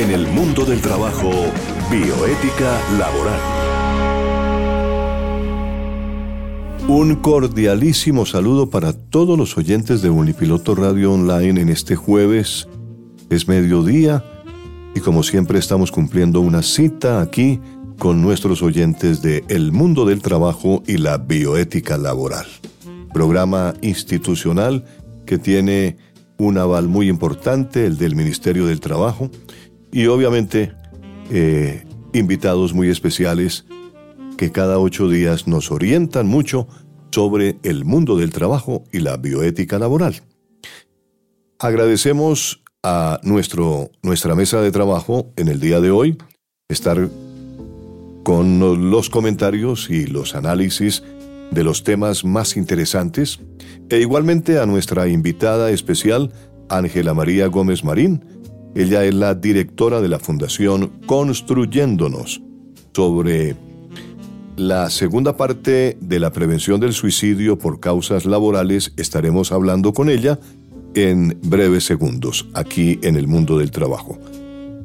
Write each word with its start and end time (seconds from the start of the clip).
En 0.00 0.10
el 0.12 0.26
mundo 0.28 0.64
del 0.64 0.80
trabajo, 0.80 1.30
bioética 1.90 2.80
laboral. 2.98 3.38
Un 6.88 7.16
cordialísimo 7.16 8.24
saludo 8.24 8.70
para 8.70 8.94
todos 8.94 9.36
los 9.36 9.58
oyentes 9.58 10.00
de 10.00 10.08
Unipiloto 10.08 10.74
Radio 10.74 11.12
Online 11.12 11.60
en 11.60 11.68
este 11.68 11.96
jueves. 11.96 12.66
Es 13.28 13.46
mediodía 13.46 14.24
y 14.94 15.00
como 15.00 15.22
siempre 15.22 15.58
estamos 15.58 15.92
cumpliendo 15.92 16.40
una 16.40 16.62
cita 16.62 17.20
aquí 17.20 17.60
con 17.98 18.22
nuestros 18.22 18.62
oyentes 18.62 19.20
de 19.20 19.44
El 19.48 19.70
mundo 19.70 20.06
del 20.06 20.22
trabajo 20.22 20.82
y 20.86 20.96
la 20.96 21.18
bioética 21.18 21.98
laboral. 21.98 22.46
Programa 23.12 23.74
institucional 23.82 24.82
que 25.26 25.36
tiene 25.36 25.98
un 26.38 26.56
aval 26.56 26.88
muy 26.88 27.10
importante, 27.10 27.84
el 27.84 27.98
del 27.98 28.16
Ministerio 28.16 28.64
del 28.66 28.80
Trabajo, 28.80 29.30
y 29.92 30.06
obviamente 30.06 30.72
eh, 31.30 31.84
invitados 32.12 32.72
muy 32.74 32.88
especiales 32.88 33.64
que 34.36 34.52
cada 34.52 34.78
ocho 34.78 35.08
días 35.08 35.46
nos 35.46 35.70
orientan 35.70 36.26
mucho 36.26 36.66
sobre 37.10 37.58
el 37.62 37.84
mundo 37.84 38.16
del 38.16 38.30
trabajo 38.30 38.84
y 38.92 39.00
la 39.00 39.16
bioética 39.16 39.78
laboral. 39.78 40.22
Agradecemos 41.58 42.62
a 42.82 43.20
nuestro, 43.22 43.90
nuestra 44.02 44.34
mesa 44.34 44.62
de 44.62 44.70
trabajo 44.70 45.32
en 45.36 45.48
el 45.48 45.60
día 45.60 45.80
de 45.80 45.90
hoy 45.90 46.16
estar 46.68 47.10
con 48.22 48.90
los 48.90 49.10
comentarios 49.10 49.90
y 49.90 50.06
los 50.06 50.34
análisis 50.34 51.02
de 51.50 51.64
los 51.64 51.84
temas 51.84 52.24
más 52.24 52.56
interesantes 52.56 53.40
e 53.88 54.00
igualmente 54.00 54.58
a 54.58 54.66
nuestra 54.66 55.08
invitada 55.08 55.70
especial, 55.70 56.32
Ángela 56.68 57.12
María 57.12 57.46
Gómez 57.48 57.82
Marín. 57.82 58.24
Ella 58.74 59.04
es 59.04 59.14
la 59.14 59.34
directora 59.34 60.00
de 60.00 60.08
la 60.08 60.18
Fundación 60.18 60.92
Construyéndonos 61.06 62.40
sobre 62.94 63.56
la 64.56 64.90
segunda 64.90 65.36
parte 65.36 65.96
de 66.00 66.20
la 66.20 66.32
prevención 66.32 66.80
del 66.80 66.92
suicidio 66.92 67.58
por 67.58 67.80
causas 67.80 68.26
laborales. 68.26 68.92
Estaremos 68.96 69.50
hablando 69.52 69.92
con 69.92 70.08
ella 70.08 70.38
en 70.94 71.38
breves 71.42 71.84
segundos 71.84 72.48
aquí 72.54 72.98
en 73.02 73.16
el 73.16 73.26
mundo 73.26 73.58
del 73.58 73.70
trabajo. 73.70 74.18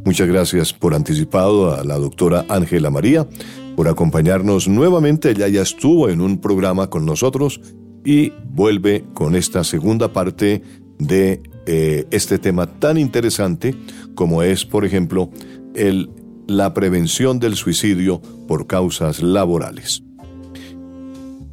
Muchas 0.04 0.28
gracias 0.28 0.74
por 0.74 0.96
anticipado 0.96 1.74
a 1.74 1.84
la 1.84 1.98
doctora 1.98 2.46
Ángela 2.50 2.90
María 2.90 3.28
por 3.76 3.88
acompañarnos 3.88 4.68
nuevamente. 4.68 5.32
Ella 5.32 5.48
ya 5.48 5.62
estuvo 5.62 6.10
en 6.10 6.22
un 6.22 6.40
programa 6.40 6.90
con 6.90 7.06
nosotros 7.06 7.60
y 8.04 8.32
vuelve 8.46 9.04
con 9.14 9.36
esta 9.36 9.64
segunda 9.64 10.14
parte 10.14 10.62
de 11.00 11.42
eh, 11.66 12.06
este 12.12 12.40
tema 12.40 12.68
tan 12.68 12.98
interesante 12.98 13.76
como 14.14 14.44
es, 14.44 14.66
por 14.66 14.86
ejemplo, 14.86 15.30
el, 15.74 16.10
la 16.48 16.74
prevención 16.74 17.40
del 17.40 17.56
suicidio 17.56 18.22
por 18.48 18.68
causas 18.68 19.22
laborales. 19.22 20.04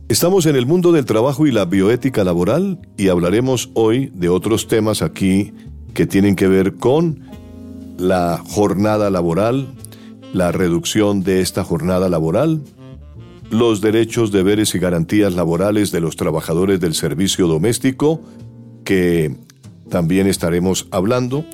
Estamos 0.09 0.45
en 0.45 0.57
el 0.57 0.67
mundo 0.67 0.93
del 0.93 1.07
trabajo 1.07 1.47
y 1.47 1.53
la 1.53 1.65
bioética 1.65 2.23
laboral 2.23 2.79
y 2.99 3.09
hablaremos 3.09 3.71
hoy 3.73 4.13
de 4.15 4.29
otros 4.29 4.69
temas 4.69 5.01
aquí 5.01 5.53
que 5.95 6.07
tienen 6.07 6.37
que 6.37 6.49
ver 6.49 6.77
con 6.77 7.21
la 7.99 8.43
jornada 8.45 9.09
laboral, 9.11 9.69
la 10.35 10.53
reducción 10.53 11.23
de 11.23 11.41
esta 11.41 11.65
jornada 11.65 12.11
laboral, 12.11 12.63
los 13.51 13.81
derechos, 13.81 14.33
deberes 14.33 14.75
y 14.75 14.79
garantías 14.79 15.35
laborales 15.35 15.93
de 15.93 16.01
los 16.01 16.17
trabajadores 16.17 16.81
del 16.81 16.95
servicio 16.95 17.47
doméstico, 17.47 18.21
que 18.85 19.37
también 19.93 20.27
estaremos 20.27 20.89
hablando, 20.91 21.45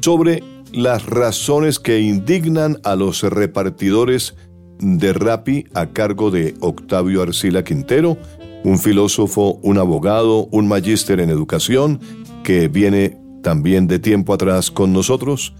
sobre 0.00 0.42
las 0.72 1.04
razones 1.04 1.78
que 1.78 2.00
indignan 2.00 2.80
a 2.82 2.96
los 2.96 3.22
repartidores 3.22 4.34
de 4.78 5.12
Rappi 5.12 5.66
a 5.74 5.90
cargo 5.90 6.30
de 6.30 6.54
Octavio 6.60 7.20
Arcila 7.20 7.62
Quintero, 7.62 8.16
un 8.64 8.78
filósofo, 8.78 9.60
un 9.62 9.76
abogado, 9.76 10.48
un 10.50 10.66
magíster 10.66 11.20
en 11.20 11.28
educación 11.28 12.00
que 12.42 12.68
viene 12.68 13.18
también 13.42 13.86
de 13.86 13.98
tiempo 13.98 14.32
atrás 14.32 14.70
con 14.70 14.94
nosotros. 14.94 15.54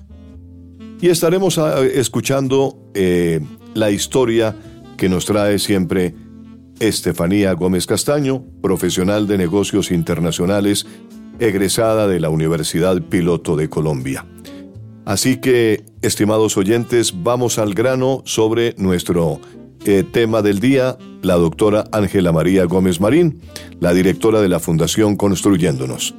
Y 1.02 1.10
estaremos 1.10 1.58
ah, 1.58 1.82
escuchando 1.82 2.90
eh, 2.94 3.40
la 3.74 3.90
historia 3.90 4.56
que 4.96 5.10
nos 5.10 5.26
trae 5.26 5.58
siempre 5.58 6.14
Estefanía 6.80 7.52
Gómez 7.52 7.86
Castaño, 7.86 8.42
profesional 8.62 9.26
de 9.26 9.36
negocios 9.36 9.90
internacionales, 9.90 10.86
egresada 11.38 12.06
de 12.06 12.20
la 12.20 12.30
Universidad 12.30 13.00
Piloto 13.02 13.56
de 13.56 13.68
Colombia. 13.68 14.26
Así 15.04 15.36
que, 15.36 15.84
estimados 16.02 16.56
oyentes, 16.56 17.12
vamos 17.22 17.58
al 17.58 17.74
grano 17.74 18.22
sobre 18.24 18.74
nuestro 18.78 19.40
eh, 19.84 20.02
tema 20.02 20.40
del 20.40 20.60
día, 20.60 20.96
la 21.22 21.34
doctora 21.34 21.84
Ángela 21.92 22.32
María 22.32 22.64
Gómez 22.64 23.00
Marín, 23.00 23.40
la 23.80 23.92
directora 23.92 24.40
de 24.40 24.48
la 24.48 24.60
Fundación 24.60 25.16
Construyéndonos. 25.16 26.14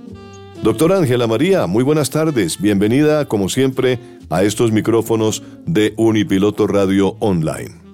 Doctora 0.61 0.97
Ángela 0.97 1.27
María, 1.27 1.65
muy 1.65 1.83
buenas 1.83 2.09
tardes, 2.09 2.61
bienvenida 2.61 3.25
como 3.25 3.49
siempre 3.49 3.99
a 4.29 4.43
estos 4.43 4.71
micrófonos 4.71 5.43
de 5.65 5.93
Unipiloto 5.97 6.67
Radio 6.67 7.17
Online. 7.19 7.84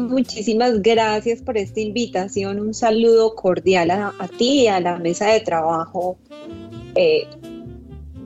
Muchísimas 0.00 0.80
gracias 0.80 1.42
por 1.42 1.58
esta 1.58 1.80
invitación. 1.80 2.60
Un 2.60 2.72
saludo 2.72 3.34
cordial 3.34 3.90
a, 3.90 4.12
ti 4.38 4.62
y 4.62 4.66
a 4.68 4.80
la 4.80 4.98
mesa 4.98 5.26
de 5.26 5.40
trabajo 5.40 6.16
eh, 6.94 7.26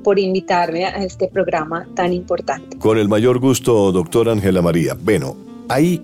por 0.04 0.20
invitarme 0.20 0.84
a 0.84 1.02
este 1.02 1.26
programa 1.26 1.88
tan 1.96 2.12
importante. 2.12 2.78
Con 2.78 2.98
el 2.98 3.08
mayor 3.08 3.40
gusto, 3.40 3.90
doctora 3.90 4.30
Ángela 4.30 4.62
María. 4.62 4.96
Bueno, 5.02 5.36
ahí 5.68 6.00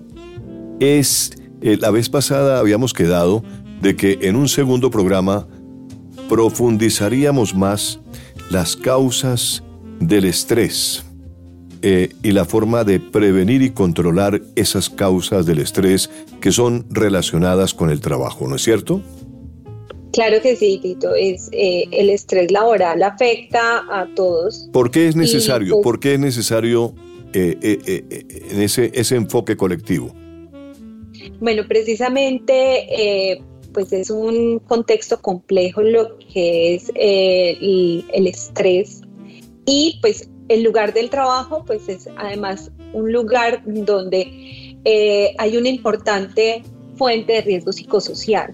es, 0.81 1.31
eh, 1.61 1.77
la 1.79 1.91
vez 1.91 2.09
pasada 2.09 2.59
habíamos 2.59 2.93
quedado 2.93 3.41
de 3.81 3.95
que 3.95 4.19
en 4.23 4.35
un 4.35 4.49
segundo 4.49 4.91
programa 4.91 5.47
profundizaríamos 6.27 7.55
más 7.55 8.01
las 8.51 8.75
causas 8.75 9.63
del 10.01 10.25
estrés 10.25 11.06
eh, 11.89 12.09
y 12.21 12.31
la 12.31 12.43
forma 12.43 12.83
de 12.83 12.99
prevenir 12.99 13.61
y 13.61 13.69
controlar 13.69 14.41
esas 14.57 14.89
causas 14.89 15.45
del 15.45 15.59
estrés 15.59 16.09
que 16.41 16.51
son 16.51 16.85
relacionadas 16.89 17.73
con 17.73 17.89
el 17.89 18.01
trabajo, 18.01 18.45
¿no 18.45 18.57
es 18.57 18.61
cierto? 18.61 19.01
Claro 20.11 20.41
que 20.41 20.57
sí, 20.57 20.81
Tito. 20.83 21.15
Es, 21.15 21.47
eh, 21.53 21.85
el 21.91 22.09
estrés 22.09 22.51
laboral 22.51 23.01
afecta 23.03 23.85
a 23.89 24.05
todos. 24.15 24.67
¿Por 24.73 24.91
qué 24.91 25.07
es 25.07 25.15
necesario? 25.15 25.75
Pues 25.75 25.83
¿Por 25.85 25.99
qué 26.01 26.15
es 26.15 26.19
necesario 26.19 26.93
eh, 27.31 27.55
en 28.51 28.61
ese, 28.61 28.91
ese 28.93 29.15
enfoque 29.15 29.55
colectivo? 29.55 30.13
Bueno, 31.39 31.63
precisamente 31.69 33.39
pues 33.71 33.93
es 33.93 34.09
un 34.09 34.59
contexto 34.59 35.21
complejo 35.21 35.83
lo 35.83 36.17
que 36.33 36.75
es 36.75 36.91
el, 36.95 38.03
el, 38.11 38.27
estrés 38.27 39.03
y 39.65 39.99
pues 40.01 40.29
el 40.49 40.63
lugar 40.63 40.93
del 40.93 41.09
trabajo 41.09 41.63
pues 41.65 41.87
es 41.89 42.07
además 42.17 42.71
un 42.93 43.11
lugar 43.11 43.61
donde 43.65 44.77
eh, 44.85 45.35
hay 45.37 45.57
una 45.57 45.69
importante 45.69 46.63
fuente 46.95 47.33
de 47.33 47.41
riesgo 47.41 47.71
psicosocial. 47.71 48.51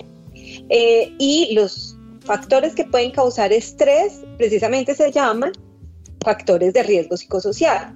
Eh, 0.69 1.13
y 1.19 1.53
los 1.53 1.95
factores 2.21 2.73
que 2.75 2.85
pueden 2.85 3.11
causar 3.11 3.51
estrés 3.51 4.21
precisamente 4.37 4.95
se 4.95 5.11
llaman 5.11 5.51
factores 6.23 6.73
de 6.73 6.83
riesgo 6.83 7.17
psicosocial. 7.17 7.93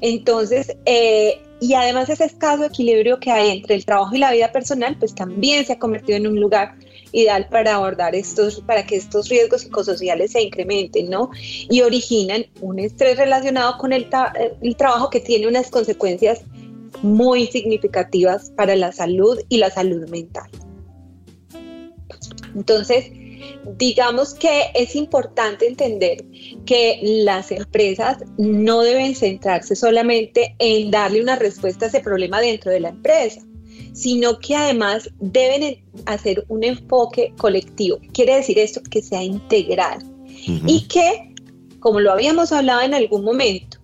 Entonces, 0.00 0.76
eh, 0.86 1.40
y 1.60 1.74
además 1.74 2.08
ese 2.08 2.24
escaso 2.24 2.64
equilibrio 2.64 3.20
que 3.20 3.30
hay 3.30 3.50
entre 3.50 3.74
el 3.74 3.84
trabajo 3.84 4.14
y 4.14 4.18
la 4.18 4.32
vida 4.32 4.50
personal, 4.50 4.96
pues 4.98 5.14
también 5.14 5.64
se 5.66 5.74
ha 5.74 5.78
convertido 5.78 6.16
en 6.16 6.26
un 6.26 6.40
lugar 6.40 6.74
ideal 7.12 7.48
para 7.50 7.74
abordar 7.74 8.14
estos, 8.14 8.60
para 8.60 8.86
que 8.86 8.96
estos 8.96 9.28
riesgos 9.28 9.62
psicosociales 9.62 10.32
se 10.32 10.42
incrementen, 10.42 11.10
¿no? 11.10 11.30
Y 11.68 11.82
originan 11.82 12.46
un 12.60 12.78
estrés 12.78 13.16
relacionado 13.16 13.78
con 13.78 13.92
el, 13.92 14.08
el 14.62 14.76
trabajo 14.76 15.10
que 15.10 15.20
tiene 15.20 15.46
unas 15.48 15.70
consecuencias 15.70 16.42
muy 17.02 17.46
significativas 17.46 18.50
para 18.50 18.76
la 18.76 18.92
salud 18.92 19.38
y 19.48 19.58
la 19.58 19.70
salud 19.70 20.08
mental. 20.08 20.50
Entonces, 22.54 23.10
digamos 23.76 24.34
que 24.34 24.70
es 24.74 24.96
importante 24.96 25.66
entender 25.66 26.24
que 26.66 26.98
las 27.02 27.50
empresas 27.52 28.18
no 28.38 28.82
deben 28.82 29.14
centrarse 29.14 29.76
solamente 29.76 30.54
en 30.58 30.90
darle 30.90 31.22
una 31.22 31.36
respuesta 31.36 31.86
a 31.86 31.88
ese 31.88 32.00
problema 32.00 32.40
dentro 32.40 32.70
de 32.70 32.80
la 32.80 32.88
empresa, 32.90 33.42
sino 33.92 34.38
que 34.38 34.56
además 34.56 35.10
deben 35.20 35.82
hacer 36.06 36.44
un 36.48 36.64
enfoque 36.64 37.32
colectivo. 37.38 37.98
Quiere 38.12 38.36
decir 38.36 38.58
esto 38.58 38.80
que 38.82 39.02
sea 39.02 39.22
integral. 39.22 39.98
Y 40.66 40.86
que, 40.88 41.34
como 41.80 42.00
lo 42.00 42.12
habíamos 42.12 42.50
hablado 42.50 42.80
en 42.80 42.94
algún 42.94 43.24
momento, 43.24 43.78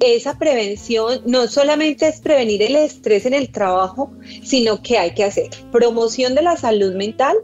esa 0.00 0.38
prevención 0.38 1.20
no 1.26 1.46
solamente 1.46 2.08
es 2.08 2.20
prevenir 2.20 2.62
el 2.62 2.74
estrés 2.74 3.26
en 3.26 3.34
el 3.34 3.52
trabajo, 3.52 4.10
sino 4.42 4.82
que 4.82 4.98
hay 4.98 5.14
que 5.14 5.24
hacer 5.24 5.50
promoción 5.70 6.34
de 6.34 6.42
la 6.42 6.56
salud 6.56 6.94
mental, 6.94 7.36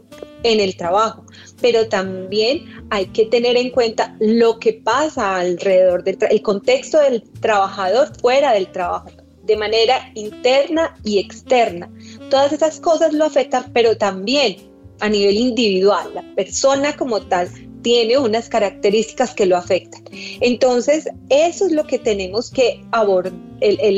en 0.43 0.59
el 0.59 0.75
trabajo, 0.75 1.25
pero 1.61 1.87
también 1.87 2.65
hay 2.89 3.07
que 3.07 3.25
tener 3.25 3.57
en 3.57 3.71
cuenta 3.71 4.15
lo 4.19 4.59
que 4.59 4.73
pasa 4.73 5.37
alrededor 5.37 6.03
del 6.03 6.17
el 6.29 6.41
contexto 6.41 6.99
del 6.99 7.23
trabajador 7.39 8.11
fuera 8.19 8.53
del 8.53 8.71
trabajo, 8.71 9.09
de 9.47 9.57
manera 9.57 10.11
interna 10.13 10.95
y 11.03 11.19
externa. 11.19 11.91
Todas 12.29 12.53
esas 12.53 12.79
cosas 12.79 13.13
lo 13.13 13.25
afectan, 13.25 13.71
pero 13.73 13.97
también 13.97 14.57
a 14.99 15.09
nivel 15.09 15.37
individual, 15.37 16.11
la 16.13 16.23
persona 16.35 16.95
como 16.95 17.21
tal 17.21 17.49
tiene 17.81 18.17
unas 18.17 18.49
características 18.49 19.33
que 19.33 19.45
lo 19.45 19.55
afectan. 19.55 20.03
Entonces, 20.41 21.07
eso 21.29 21.67
es 21.67 21.71
lo 21.71 21.85
que 21.85 21.99
tenemos 21.99 22.51
que 22.51 22.83
abordar, 22.91 23.33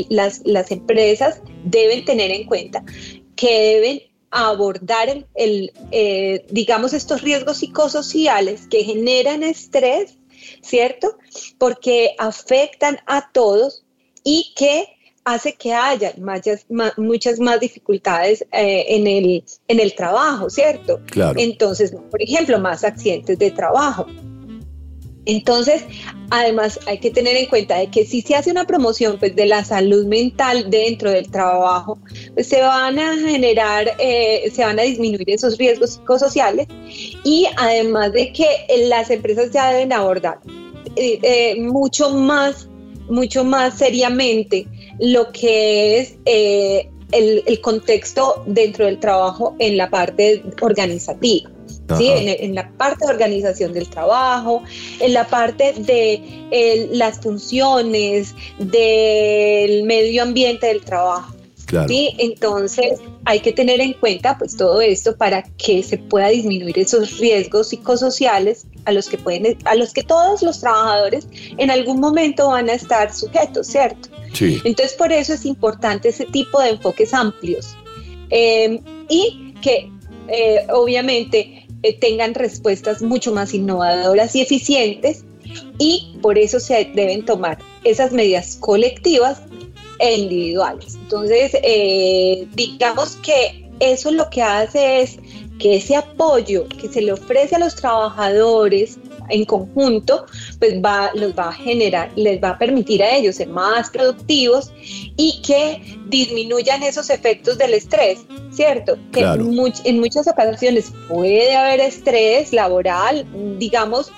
las, 0.10 0.42
las 0.46 0.72
empresas 0.72 1.42
deben 1.64 2.06
tener 2.06 2.32
en 2.32 2.46
cuenta, 2.46 2.84
que 3.36 3.74
deben 3.74 4.02
abordar, 4.32 5.26
el, 5.34 5.72
eh, 5.92 6.46
digamos, 6.50 6.94
estos 6.94 7.22
riesgos 7.22 7.58
psicosociales 7.58 8.68
que 8.68 8.84
generan 8.84 9.42
estrés, 9.42 10.18
¿cierto? 10.62 11.18
Porque 11.58 12.14
afectan 12.20 13.00
a 13.08 13.32
todos 13.32 13.86
y 14.24 14.54
que 14.56 14.99
hace 15.34 15.54
que 15.54 15.74
haya 15.74 16.14
muchas 16.98 17.40
más 17.40 17.60
dificultades 17.60 18.42
eh, 18.52 18.86
en, 18.90 19.08
el, 19.08 19.44
en 19.68 19.80
el 19.80 19.94
trabajo, 19.96 20.50
¿cierto? 20.50 21.00
Claro. 21.06 21.40
Entonces, 21.40 21.94
por 22.10 22.22
ejemplo, 22.22 22.60
más 22.60 22.84
accidentes 22.84 23.38
de 23.38 23.52
trabajo. 23.52 24.06
Entonces, 25.26 25.84
además 26.32 26.80
hay 26.88 27.00
que 27.00 27.12
tener 27.12 27.36
en 27.36 27.46
cuenta 27.46 27.78
de 27.78 27.92
que 27.92 28.06
si 28.06 28.22
se 28.22 28.36
hace 28.36 28.50
una 28.50 28.66
promoción 28.66 29.18
pues, 29.20 29.36
de 29.36 29.46
la 29.46 29.64
salud 29.64 30.06
mental 30.06 30.70
dentro 30.70 31.12
del 31.12 31.30
trabajo, 31.30 32.00
pues 32.34 32.48
se 32.48 32.62
van 32.62 32.98
a 32.98 33.16
generar, 33.16 33.92
eh, 34.00 34.50
se 34.52 34.64
van 34.64 34.80
a 34.80 34.84
disminuir 34.84 35.30
esos 35.30 35.58
riesgos 35.58 35.92
psicosociales 35.92 36.68
y 37.24 37.48
además 37.58 38.14
de 38.14 38.34
que 38.34 38.48
las 38.88 39.12
empresas 39.12 39.52
ya 39.52 39.72
deben 39.72 39.94
abordar 39.94 40.40
eh, 40.96 41.20
eh, 41.22 41.62
mucho 41.62 42.10
más, 42.12 42.68
mucho 43.10 43.44
más 43.44 43.78
seriamente 43.78 44.66
lo 45.00 45.32
que 45.32 46.00
es 46.00 46.16
el, 46.26 47.44
el 47.46 47.62
contexto 47.62 48.44
dentro 48.46 48.86
del 48.86 49.00
trabajo 49.00 49.56
en 49.60 49.78
la 49.78 49.90
parte 49.90 50.44
organizativa. 50.62 51.50
¿sí? 51.98 52.10
En, 52.10 52.56
la 52.56 52.70
parte 52.78 53.06
de 53.06 53.12
organización 53.12 53.74
del 53.74 53.90
trabajo, 53.90 54.64
en 55.00 55.14
la 55.14 55.28
parte 55.28 55.74
de 55.74 56.88
las 56.92 57.20
funciones 57.20 58.36
del 58.60 59.84
medio 59.84 60.24
ambiente 60.24 60.68
del 60.68 60.82
trabajo. 60.82 61.34
¿sí? 61.88 62.16
Entonces 62.18 63.00
hay 63.26 63.40
que 63.42 63.54
tener 63.54 63.80
en 63.80 63.94
cuenta 63.94 64.38
pues 64.38 64.58
todo 64.58 64.82
esto 64.82 65.16
para 65.16 65.44
que 65.58 65.84
se 65.84 65.98
pueda 65.98 66.30
disminuir 66.30 66.78
esos 66.80 67.20
riesgos 67.20 67.70
psicosociales 67.70 68.66
a 68.86 68.92
los 68.92 69.08
que 69.08 69.18
pueden, 69.18 69.58
a 69.66 69.76
los 69.76 69.94
que 69.94 70.04
todos 70.04 70.42
los 70.42 70.60
trabajadores 70.60 71.28
en 71.58 71.70
algún 71.70 72.00
momento 72.00 72.48
van 72.48 72.70
a 72.70 72.74
estar 72.74 73.14
sujetos, 73.14 73.68
¿cierto? 73.68 74.10
Entonces 74.40 74.94
por 74.98 75.12
eso 75.12 75.34
es 75.34 75.46
importante 75.46 76.10
ese 76.10 76.26
tipo 76.26 76.62
de 76.62 76.70
enfoques 76.70 77.14
amplios 77.14 77.76
eh, 78.30 78.82
y 79.10 79.54
que 79.62 79.92
eh, 80.28 80.68
obviamente 80.72 81.66
eh, 81.84 81.98
tengan 82.00 82.34
respuestas 82.34 83.02
mucho 83.02 83.34
más 83.34 83.54
innovadoras 83.54 84.36
y 84.36 84.42
eficientes 84.42 85.24
y 85.78 86.18
por 86.22 86.38
eso 86.38 86.60
se 86.60 86.92
deben 86.94 87.26
tomar 87.26 87.58
esas 87.84 88.12
medidas 88.12 88.58
colectivas 88.58 89.42
e 90.00 90.16
individuales. 90.16 90.96
Entonces, 90.96 91.52
eh, 91.64 92.48
digamos 92.54 93.16
que 93.18 93.70
eso 93.80 94.12
lo 94.12 94.30
que 94.30 94.42
hace 94.42 95.02
es 95.02 95.18
que 95.60 95.78
ese 95.78 95.96
apoyo 95.96 96.68
que 96.68 96.88
se 96.88 97.02
le 97.02 97.14
ofrece 97.14 97.56
a 97.56 97.60
los 97.60 97.76
trabajadores 97.76 98.98
en 99.30 99.46
conjunto, 99.46 100.26
pues 100.60 100.76
va, 100.82 101.12
los 101.16 101.34
va 101.34 101.50
a 101.50 101.54
generar, 101.54 102.12
les 102.16 102.42
va 102.42 102.52
a 102.52 102.58
permitir 102.58 103.04
a 103.04 103.16
ellos 103.16 103.36
ser 103.36 103.48
más 103.48 103.90
productivos 103.90 104.72
y 105.18 105.42
que 105.42 105.98
disminuyan 106.08 106.84
esos 106.84 107.10
efectos 107.10 107.58
del 107.58 107.74
estrés, 107.74 108.20
¿cierto? 108.52 108.98
Que 109.12 109.22
en, 109.22 110.00
muchas 110.00 110.28
ocasiones 110.28 110.92
puede 111.08 111.56
haber 111.56 111.80
estrés 111.80 112.54
laboral, 112.54 113.26
digamos, 113.58 114.12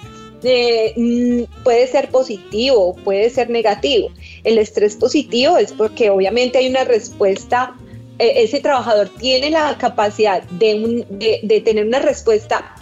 eh, 0.44 0.94
mm, 0.96 1.64
puede 1.64 1.88
ser 1.88 2.10
positivo, 2.10 2.96
puede 3.04 3.30
ser 3.30 3.50
negativo. 3.50 4.10
El 4.44 4.58
estrés 4.58 4.96
positivo 4.96 5.58
es 5.58 5.72
porque 5.72 6.10
obviamente 6.10 6.58
hay 6.58 6.70
una 6.70 6.84
respuesta, 6.84 7.76
e, 8.18 8.44
ese 8.44 8.60
trabajador 8.60 9.10
tiene 9.20 9.52
la 9.52 9.78
capacidad 9.78 10.44
de, 10.44 11.40
de 11.44 11.62
tener 11.62 11.86
una 11.86 12.00
respuesta 12.00 12.76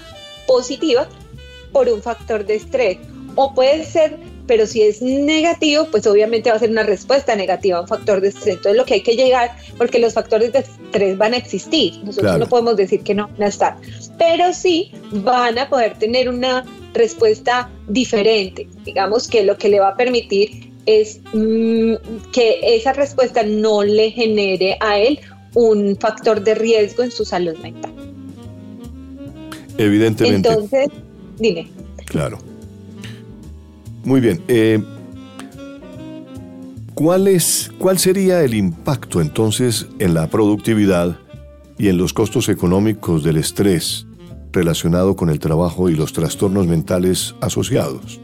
positiva 0.48 1.08
por 1.72 1.90
un 1.90 2.02
factor 2.02 2.46
de 2.46 2.56
estrés. 2.56 2.98
O 3.36 3.54
puede 3.54 3.86
ser, 3.86 4.18
pero 4.48 4.66
si 4.66 4.82
es 4.82 5.02
negativo, 5.02 5.88
pues 5.92 6.06
obviamente 6.08 6.50
va 6.50 6.56
a 6.56 6.60
ser 6.60 6.72
una 6.72 6.84
respuesta 6.84 7.36
negativa 7.36 7.78
a 7.78 7.82
un 7.82 7.88
factor 7.88 8.22
de 8.22 8.30
estrés. 8.30 8.56
Entonces 8.56 8.78
lo 8.78 8.86
que 8.86 8.96
hay 8.96 9.02
que 9.02 9.16
llegar, 9.16 9.52
porque 9.78 10.00
los 10.00 10.14
factores 10.14 10.52
de 10.52 10.60
estrés 10.60 11.18
van 11.18 11.34
a 11.34 11.38
existir, 11.38 12.04
nosotros 12.04 12.40
no 12.40 12.48
podemos 12.48 12.76
decir 12.76 13.02
que 13.02 13.14
no 13.14 13.28
van 13.28 13.44
a 13.44 13.48
estar, 13.48 13.78
pero 14.18 14.52
sí 14.54 14.92
van 15.12 15.58
a 15.60 15.70
poder 15.70 15.98
tener 15.98 16.28
una 16.28 16.66
respuesta 16.94 17.70
diferente. 17.88 18.68
Digamos 18.84 19.28
que 19.28 19.44
lo 19.44 19.58
que 19.58 19.70
le 19.70 19.80
va 19.80 19.90
a 19.90 19.96
permitir 19.96 20.72
es 20.86 21.22
mm, 21.34 21.94
que 22.34 22.60
esa 22.64 22.94
respuesta 22.94 23.44
no 23.44 23.84
le 23.84 24.12
genere 24.12 24.78
a 24.80 24.98
él 24.98 25.20
un 25.54 25.96
factor 26.00 26.44
de 26.44 26.56
riesgo 26.56 27.04
en 27.04 27.12
su 27.12 27.26
salud 27.26 27.56
mental. 27.60 27.94
Evidentemente. 29.78 30.50
Entonces, 30.50 30.90
Dime. 31.40 31.68
Claro. 32.06 32.38
Muy 34.04 34.20
bien. 34.20 34.42
Eh, 34.48 34.82
¿cuál, 36.94 37.28
es, 37.28 37.72
¿Cuál 37.80 38.00
sería 38.00 38.44
el 38.44 38.54
impacto 38.54 39.22
entonces 39.22 39.88
en 40.00 40.14
la 40.14 40.28
productividad 40.28 41.18
y 41.78 41.88
en 41.88 41.98
los 41.98 42.14
costos 42.14 42.50
económicos 42.50 43.24
del 43.24 43.38
estrés 43.38 44.06
relacionado 44.52 45.16
con 45.16 45.30
el 45.30 45.40
trabajo 45.40 45.90
y 45.90 45.96
los 45.96 46.14
trastornos 46.14 46.68
mentales 46.68 47.36
asociados? 47.42 48.20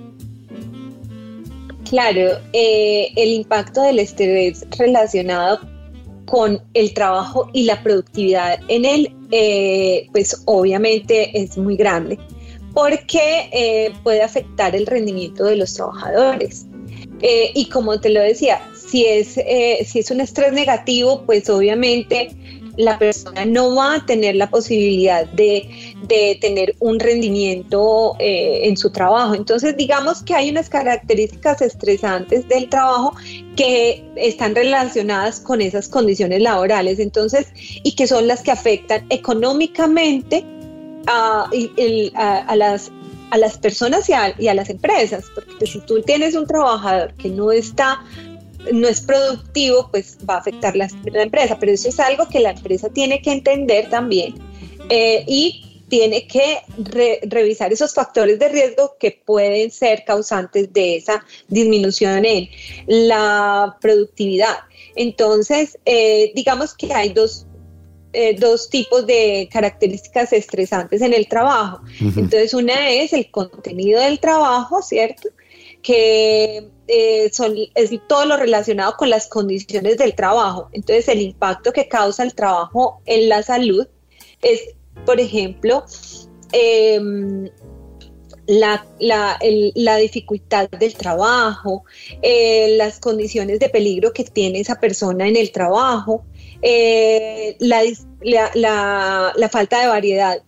Claro, 1.90 2.40
eh, 2.52 3.12
el 3.16 3.30
impacto 3.30 3.82
del 3.84 4.00
estrés 4.00 4.66
relacionado 4.78 5.60
con 6.26 6.60
el 6.74 6.94
trabajo 6.94 7.50
y 7.54 7.64
la 7.64 7.82
productividad 7.84 8.60
en 8.68 8.86
él, 8.86 9.16
eh, 9.32 10.08
pues 10.12 10.42
obviamente 10.46 11.40
es 11.40 11.58
muy 11.58 11.76
grande 11.76 12.18
porque 12.76 13.50
eh, 13.54 13.94
puede 14.04 14.22
afectar 14.22 14.76
el 14.76 14.86
rendimiento 14.86 15.46
de 15.46 15.56
los 15.56 15.74
trabajadores. 15.74 16.68
Eh, 17.22 17.52
y 17.56 17.70
como 17.70 18.00
te 18.02 18.10
lo 18.10 18.20
decía, 18.20 18.62
si 18.76 19.06
es, 19.06 19.38
eh, 19.38 19.84
si 19.88 20.00
es 20.00 20.12
un 20.12 20.20
estrés 20.20 20.52
negativo, 20.52 21.24
pues 21.26 21.50
obviamente 21.50 22.32
la 22.76 23.00
persona 23.00 23.46
no 23.46 23.74
va 23.74 23.96
a 23.96 24.06
tener 24.06 24.36
la 24.36 24.50
posibilidad 24.50 25.26
de, 25.26 25.96
de 26.10 26.38
tener 26.42 26.76
un 26.80 27.00
rendimiento 27.00 28.18
en 28.20 28.76
su 28.76 28.92
trabajo. 28.92 29.34
Entonces, 29.34 29.78
digamos 29.78 30.22
que 30.22 30.36
hay 30.36 30.50
unas 30.50 30.68
características 30.68 31.62
estresantes 31.62 32.46
del 32.50 32.68
trabajo 32.68 33.16
que 33.56 34.04
están 34.18 34.54
relacionadas 34.54 35.40
con 35.40 35.62
esas 35.62 35.88
condiciones 35.88 36.42
laborales, 36.42 37.00
entonces, 37.00 37.48
y 37.56 37.96
que 37.96 38.08
son 38.08 38.28
las 38.28 38.44
que 38.44 38.52
afectan 38.52 39.06
económicamente 39.10 40.44
a, 41.08 41.50
a, 42.48 42.56
las, 42.56 42.92
a 43.32 43.38
las 43.38 43.58
personas 43.58 44.10
y 44.10 44.14
a, 44.14 44.54
las 44.54 44.70
empresas, 44.70 45.26
porque 45.34 45.68
si 45.68 45.80
tú 45.82 46.02
tienes 46.02 46.36
un 46.36 46.48
trabajador 46.48 47.14
que 47.16 47.30
no 47.30 47.52
está 47.52 48.04
no 48.74 48.88
es 48.88 49.00
productivo, 49.02 49.90
pues 49.92 50.18
va 50.28 50.36
a 50.36 50.38
afectar 50.40 50.76
la, 50.76 50.90
la 51.12 51.22
empresa, 51.22 51.58
pero 51.60 51.72
eso 51.72 51.88
es 51.88 52.00
algo 52.00 52.28
que 52.28 52.40
la 52.40 52.50
empresa 52.50 52.90
tiene 52.90 53.22
que 53.22 53.32
entender 53.32 53.92
también 53.92 54.34
eh, 54.90 55.24
y 55.28 55.66
tiene 55.88 56.28
que 56.28 56.60
revisar 57.28 57.72
esos 57.72 57.94
factores 57.94 58.40
de 58.40 58.50
riesgo 58.50 58.96
que 59.00 59.22
pueden 59.24 59.72
ser 59.72 60.04
causantes 60.04 60.74
de 60.74 60.98
esa 60.98 61.24
disminución 61.48 62.26
en 62.26 62.50
la 62.88 63.78
productividad. 63.80 64.56
Entonces, 64.96 65.78
eh, 65.86 66.32
digamos 66.36 66.74
que 66.74 66.94
hay 66.94 67.10
dos, 67.10 67.46
eh, 68.16 68.36
dos 68.40 68.70
tipos 68.70 69.06
de 69.06 69.50
características 69.52 70.32
estresantes 70.32 71.02
en 71.02 71.14
el 71.14 71.28
trabajo. 71.28 71.82
Entonces, 72.00 72.54
una 72.54 72.90
es 72.90 73.12
el 73.12 73.30
contenido 73.30 74.02
del 74.02 74.20
trabajo, 74.20 74.82
¿cierto? 74.82 75.30
Que 75.82 76.70
eh, 76.88 77.30
son, 77.34 77.56
es 77.76 77.92
todo 78.08 78.26
lo 78.26 78.38
relacionado 78.38 78.96
con 78.98 79.10
las 79.10 79.28
condiciones 79.28 79.98
del 79.98 80.16
trabajo. 80.16 80.70
Entonces, 80.72 81.10
el 81.10 81.22
impacto 81.22 81.74
que 81.74 81.88
causa 81.90 82.24
el 82.24 82.34
trabajo 82.34 83.02
en 83.06 83.28
la 83.28 83.44
salud 83.44 83.86
es, 84.42 84.62
por 85.06 85.20
ejemplo, 85.20 85.84
em, 86.54 87.50
la, 88.48 88.86
la, 89.00 89.98
dificultad 89.98 90.70
del 90.70 90.94
trabajo, 90.94 91.84
eh, 92.22 92.76
las 92.78 93.00
condiciones 93.00 93.60
de 93.60 93.70
peligro 93.70 94.14
que 94.14 94.24
tiene 94.24 94.60
esa 94.60 94.80
persona 94.80 95.28
en 95.28 95.36
el 95.36 95.52
trabajo, 95.52 96.24
eh, 96.68 97.56
la, 97.60 97.84
la, 99.36 99.50
falta 99.50 99.82
de 99.82 99.88
variedad 99.88 100.42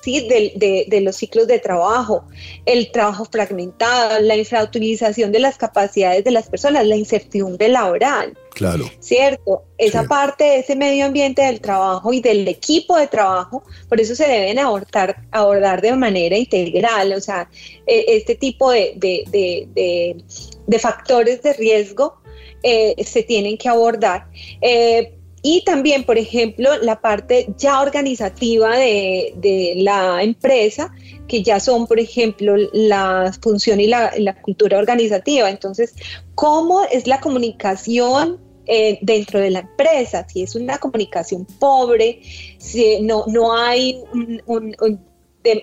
¿sí? 0.00 0.26
de, 0.26 0.86
de, 0.88 1.00
los 1.02 1.16
ciclos 1.16 1.46
de 1.46 1.58
trabajo, 1.58 2.24
el 2.64 2.90
trabajo 2.90 3.26
fragmentado, 3.26 4.18
la 4.20 4.34
infrautilización 4.36 5.30
de 5.30 5.40
las 5.40 5.58
capacidades 5.58 6.24
de 6.24 6.30
las 6.30 6.48
personas, 6.48 6.86
la 6.86 6.96
incertidumbre 6.96 7.68
laboral. 7.68 8.32
Claro. 8.54 8.90
¿Cierto? 8.98 9.64
Esa 9.76 10.04
parte 10.04 10.44
de 10.44 10.58
ese 10.60 10.74
medio 10.74 11.04
ambiente 11.04 11.42
del 11.42 11.60
trabajo 11.60 12.14
y 12.14 12.22
del 12.22 12.48
equipo 12.48 12.96
de 12.96 13.06
trabajo, 13.06 13.62
por 13.90 14.00
eso 14.00 14.14
se 14.14 14.26
deben 14.26 14.58
abordar, 14.58 15.22
abordar 15.32 15.82
de 15.82 15.94
manera 15.96 16.38
integral, 16.38 17.12
o 17.12 17.20
sea, 17.20 17.50
e, 17.86 18.04
este 18.08 18.36
tipo 18.36 18.70
de, 18.70 18.94
de 18.96 20.78
factores 20.78 21.42
de 21.42 21.52
riesgo 21.52 22.18
eh, 22.62 22.94
se 23.04 23.22
tienen 23.22 23.56
que 23.56 23.68
abordar. 23.68 24.26
Eh, 24.60 25.14
y 25.50 25.62
también, 25.62 26.04
por 26.04 26.18
ejemplo, 26.18 26.76
la 26.82 27.00
parte 27.00 27.48
ya 27.56 27.80
organizativa 27.80 28.76
de, 28.76 29.72
la 29.76 30.22
empresa, 30.22 30.92
que 31.26 31.42
ya 31.42 31.58
son, 31.58 31.86
por 31.86 31.98
ejemplo, 31.98 32.54
la 32.74 33.32
función 33.40 33.80
y 33.80 33.86
la, 33.86 34.12
cultura 34.42 34.76
organizativa. 34.76 35.48
Entonces, 35.48 35.94
¿cómo 36.34 36.82
es 36.92 37.06
la 37.06 37.18
comunicación 37.20 38.38
eh, 38.66 38.98
dentro 39.00 39.40
de 39.40 39.48
la 39.48 39.60
empresa? 39.60 40.26
Si 40.28 40.42
es 40.42 40.54
una 40.54 40.76
comunicación 40.76 41.46
pobre, 41.58 42.20
si 42.58 43.00
no, 43.00 43.24
no 43.26 43.56
hay 43.56 44.02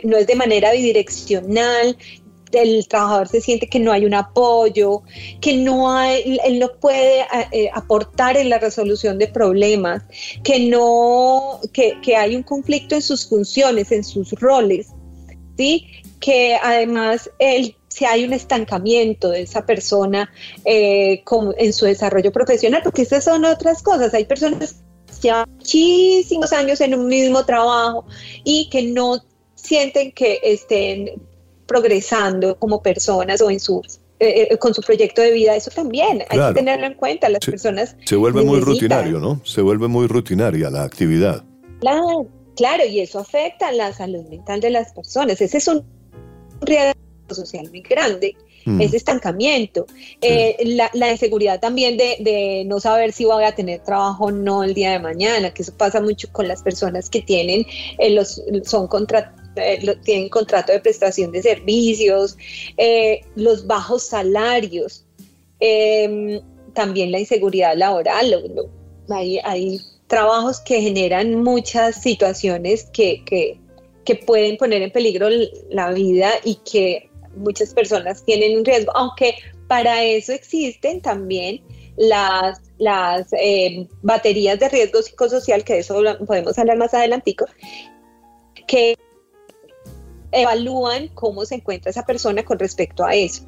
no 0.03 0.17
es 0.17 0.25
de 0.25 0.35
manera 0.35 0.71
bidireccional, 0.71 1.95
el 2.51 2.87
trabajador 2.87 3.27
se 3.27 3.41
siente 3.41 3.67
que 3.67 3.79
no 3.79 3.91
hay 3.91 4.05
un 4.05 4.13
apoyo, 4.13 5.03
que 5.41 5.57
no 5.57 5.91
hay, 5.91 6.39
él 6.43 6.59
no 6.59 6.69
puede 6.79 7.21
eh, 7.21 7.25
eh, 7.51 7.69
aportar 7.73 8.37
en 8.37 8.49
la 8.49 8.59
resolución 8.59 9.17
de 9.17 9.27
problemas, 9.27 10.03
que 10.43 10.59
no, 10.59 11.59
que, 11.73 12.15
hay 12.15 12.35
un 12.35 12.43
conflicto 12.43 12.95
en 12.95 13.01
sus 13.01 13.27
funciones, 13.27 13.91
en 13.91 14.03
sus 14.03 14.31
roles, 14.31 14.87
¿sí? 15.57 15.87
que 16.19 16.57
además 16.61 17.29
él 17.39 17.75
si 17.95 18.03
hay 18.03 18.25
un 18.25 18.33
estancamiento 18.33 19.29
de 19.29 19.43
esa 19.43 19.65
persona 19.65 20.29
eh, 20.65 21.23
en 21.57 21.71
su 21.71 21.85
desarrollo 21.85 22.29
profesional, 22.29 22.81
porque 22.83 23.03
esas 23.03 23.23
son 23.23 23.45
otras 23.45 23.81
cosas. 23.81 24.13
Hay 24.13 24.25
personas 24.25 24.83
que 25.05 25.27
llevan 25.29 25.49
muchísimos 25.55 26.51
años 26.51 26.81
en 26.81 26.93
un 26.93 27.07
mismo 27.07 27.45
trabajo 27.45 28.05
y 28.43 28.69
que 28.69 28.83
no 28.83 29.23
sienten 29.55 30.11
que 30.11 30.41
estén 30.43 31.21
progresando 31.65 32.57
como 32.57 32.81
personas 32.81 33.41
o 33.41 33.49
en 33.49 33.59
su 33.59 33.81
eh, 34.17 34.47
eh, 34.49 34.57
con 34.57 34.73
su 34.73 34.81
proyecto 34.81 35.21
de 35.21 35.31
vida, 35.31 35.57
eso 35.57 35.69
también 35.71 36.23
hay 36.29 36.39
que 36.39 36.53
tenerlo 36.53 36.85
en 36.85 36.93
cuenta. 36.93 37.27
Las 37.27 37.45
personas 37.45 37.97
se 38.05 38.15
vuelve 38.15 38.43
muy 38.43 38.61
rutinario, 38.61 39.19
¿no? 39.19 39.41
Se 39.43 39.61
vuelve 39.61 39.89
muy 39.89 40.07
rutinaria 40.07 40.69
la 40.69 40.83
actividad. 40.83 41.43
Claro, 41.81 42.25
claro, 42.55 42.85
y 42.85 43.01
eso 43.01 43.19
afecta 43.19 43.67
a 43.67 43.71
la 43.73 43.91
salud 43.91 44.23
mental 44.29 44.61
de 44.61 44.69
las 44.69 44.93
personas. 44.93 45.41
Ese 45.41 45.57
es 45.57 45.67
un 45.67 45.83
riesgo 46.61 46.95
social 47.29 47.69
muy 47.69 47.81
grande. 47.81 48.37
Mm. 48.63 48.81
Ese 48.81 48.95
estancamiento, 48.95 49.85
eh, 50.21 50.55
la, 50.63 50.89
la, 50.93 51.11
inseguridad 51.11 51.59
también 51.59 51.97
de, 51.97 52.15
de, 52.21 52.63
no 52.65 52.79
saber 52.79 53.11
si 53.11 53.25
voy 53.25 53.43
a 53.43 53.53
tener 53.53 53.81
trabajo 53.81 54.25
o 54.25 54.31
no 54.31 54.63
el 54.63 54.73
día 54.73 54.91
de 54.93 54.99
mañana, 54.99 55.53
que 55.53 55.61
eso 55.61 55.73
pasa 55.77 56.01
mucho 56.01 56.29
con 56.31 56.47
las 56.47 56.63
personas 56.63 57.09
que 57.09 57.21
tienen, 57.21 57.67
los, 57.99 58.41
son 58.63 58.87
contratados 58.87 59.44
eh, 59.55 59.97
tienen 60.03 60.29
contrato 60.29 60.71
de 60.71 60.79
prestación 60.79 61.31
de 61.31 61.41
servicios, 61.41 62.37
eh, 62.77 63.21
los 63.35 63.65
bajos 63.67 64.03
salarios, 64.03 65.05
em, 65.59 66.41
también 66.73 67.11
la 67.11 67.19
inseguridad 67.19 67.75
laboral. 67.75 68.43
hay, 69.09 69.79
trabajos 70.07 70.59
que 70.59 70.81
generan 70.81 71.43
muchas 71.43 71.99
situaciones 72.01 72.85
que, 72.93 73.23
que, 73.25 73.59
pueden 74.27 74.55
poner 74.57 74.83
en 74.83 74.91
peligro 74.91 75.27
la 75.71 75.91
vida 75.91 76.29
y 76.43 76.55
que 76.57 77.09
muchas 77.35 77.73
personas 77.73 78.23
tienen 78.23 78.55
un 78.55 78.63
riesgo, 78.63 78.95
aunque 78.95 79.35
para 79.67 80.03
eso 80.03 80.31
existen 80.31 81.01
también 81.01 81.61
las, 81.97 82.61
las 82.77 83.27
em, 83.31 83.87
baterías 84.01 84.59
de 84.59 84.69
riesgo 84.69 85.01
psicosocial, 85.01 85.63
que 85.63 85.73
de 85.73 85.79
eso 85.79 86.01
podemos 86.25 86.57
hablar 86.59 86.77
más 86.77 86.93
adelantico, 86.93 87.45
que 88.67 88.95
evalúan 90.31 91.09
cómo 91.09 91.45
se 91.45 91.55
encuentra 91.55 91.91
esa 91.91 92.05
persona 92.05 92.43
con 92.43 92.59
respecto 92.59 93.05
a 93.05 93.15
eso. 93.15 93.43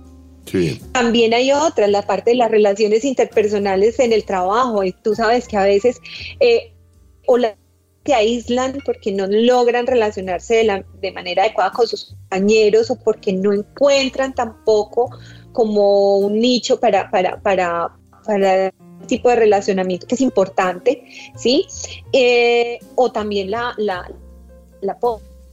También 0.94 1.34
hay 1.34 1.52
otra, 1.52 1.88
la 1.88 2.04
parte 2.04 2.32
de 2.32 2.38
las 2.38 2.50
relaciones 2.50 3.04
interpersonales 3.04 4.00
en 4.00 4.14
el 4.14 4.24
trabajo. 4.24 4.84
Y 4.84 4.94
tú 4.94 5.14
sabes 5.14 5.48
que 5.48 5.58
a 5.58 5.64
veces 5.64 6.00
eh, 6.40 6.74
o 7.26 7.38
la, 7.38 7.56
se 8.06 8.14
aíslan 8.14 8.82
porque 8.86 9.12
no 9.12 9.28
logran 9.28 9.86
relacionarse 9.86 10.56
de, 10.56 10.64
la, 10.64 10.86
de 11.02 11.12
manera 11.12 11.44
adecuada 11.44 11.72
con 11.72 11.88
sus 11.88 12.06
compañeros 12.06 12.90
o 12.90 12.96
porque 12.96 13.34
no 13.34 13.52
encuentran 13.52 14.34
tampoco 14.34 15.10
como 15.52 16.18
un 16.20 16.40
nicho 16.40 16.80
para, 16.80 17.12
para, 17.12 17.42
para, 17.42 17.92
para 18.26 18.74
tipo 19.08 19.30
de 19.30 19.36
relacionamiento 19.36 20.08
que 20.08 20.16
es 20.16 20.22
importante, 20.22 21.04
¿sí? 21.36 21.66
Eh, 22.14 22.80
o 22.96 23.12
también 23.12 23.52
la, 23.52 23.74
la, 23.78 24.10
la 24.82 24.98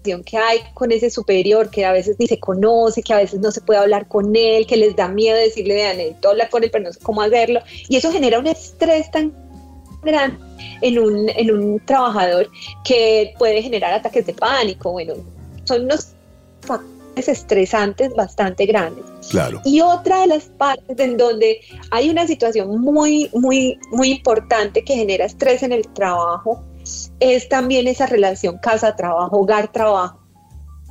que 0.04 0.36
hay 0.36 0.60
con 0.74 0.92
ese 0.92 1.10
superior 1.10 1.70
que 1.70 1.84
a 1.84 1.92
veces 1.92 2.16
ni 2.18 2.26
se 2.26 2.38
conoce, 2.38 3.02
que 3.02 3.14
a 3.14 3.18
veces 3.18 3.40
no 3.40 3.50
se 3.50 3.60
puede 3.60 3.80
hablar 3.80 4.06
con 4.06 4.36
él, 4.36 4.66
que 4.66 4.76
les 4.76 4.94
da 4.94 5.08
miedo 5.08 5.36
decirle, 5.36 5.74
vean, 5.74 5.96
necesito 5.96 6.30
hablar 6.30 6.50
con 6.50 6.62
él, 6.62 6.70
pero 6.70 6.84
no 6.84 6.92
sé 6.92 7.00
cómo 7.00 7.22
hacerlo. 7.22 7.60
Y 7.88 7.96
eso 7.96 8.12
genera 8.12 8.38
un 8.38 8.46
estrés 8.46 9.10
tan 9.10 9.32
grande 10.02 10.38
en 10.82 10.98
un, 10.98 11.30
en 11.30 11.50
un 11.50 11.80
trabajador 11.86 12.50
que 12.84 13.34
puede 13.38 13.62
generar 13.62 13.94
ataques 13.94 14.26
de 14.26 14.34
pánico. 14.34 14.92
Bueno, 14.92 15.14
son 15.64 15.84
unos 15.84 16.12
factores 16.60 17.28
estresantes 17.28 18.14
bastante 18.14 18.66
grandes. 18.66 19.04
Claro. 19.30 19.62
Y 19.64 19.80
otra 19.80 20.20
de 20.20 20.26
las 20.26 20.44
partes 20.44 20.98
en 20.98 21.16
donde 21.16 21.60
hay 21.90 22.10
una 22.10 22.26
situación 22.26 22.78
muy, 22.78 23.30
muy, 23.32 23.78
muy 23.90 24.10
importante 24.10 24.84
que 24.84 24.94
genera 24.94 25.24
estrés 25.24 25.62
en 25.62 25.72
el 25.72 25.88
trabajo 25.88 26.62
es 27.20 27.48
también 27.48 27.86
esa 27.86 28.06
relación 28.06 28.58
casa-trabajo, 28.58 29.36
hogar-trabajo. 29.38 30.20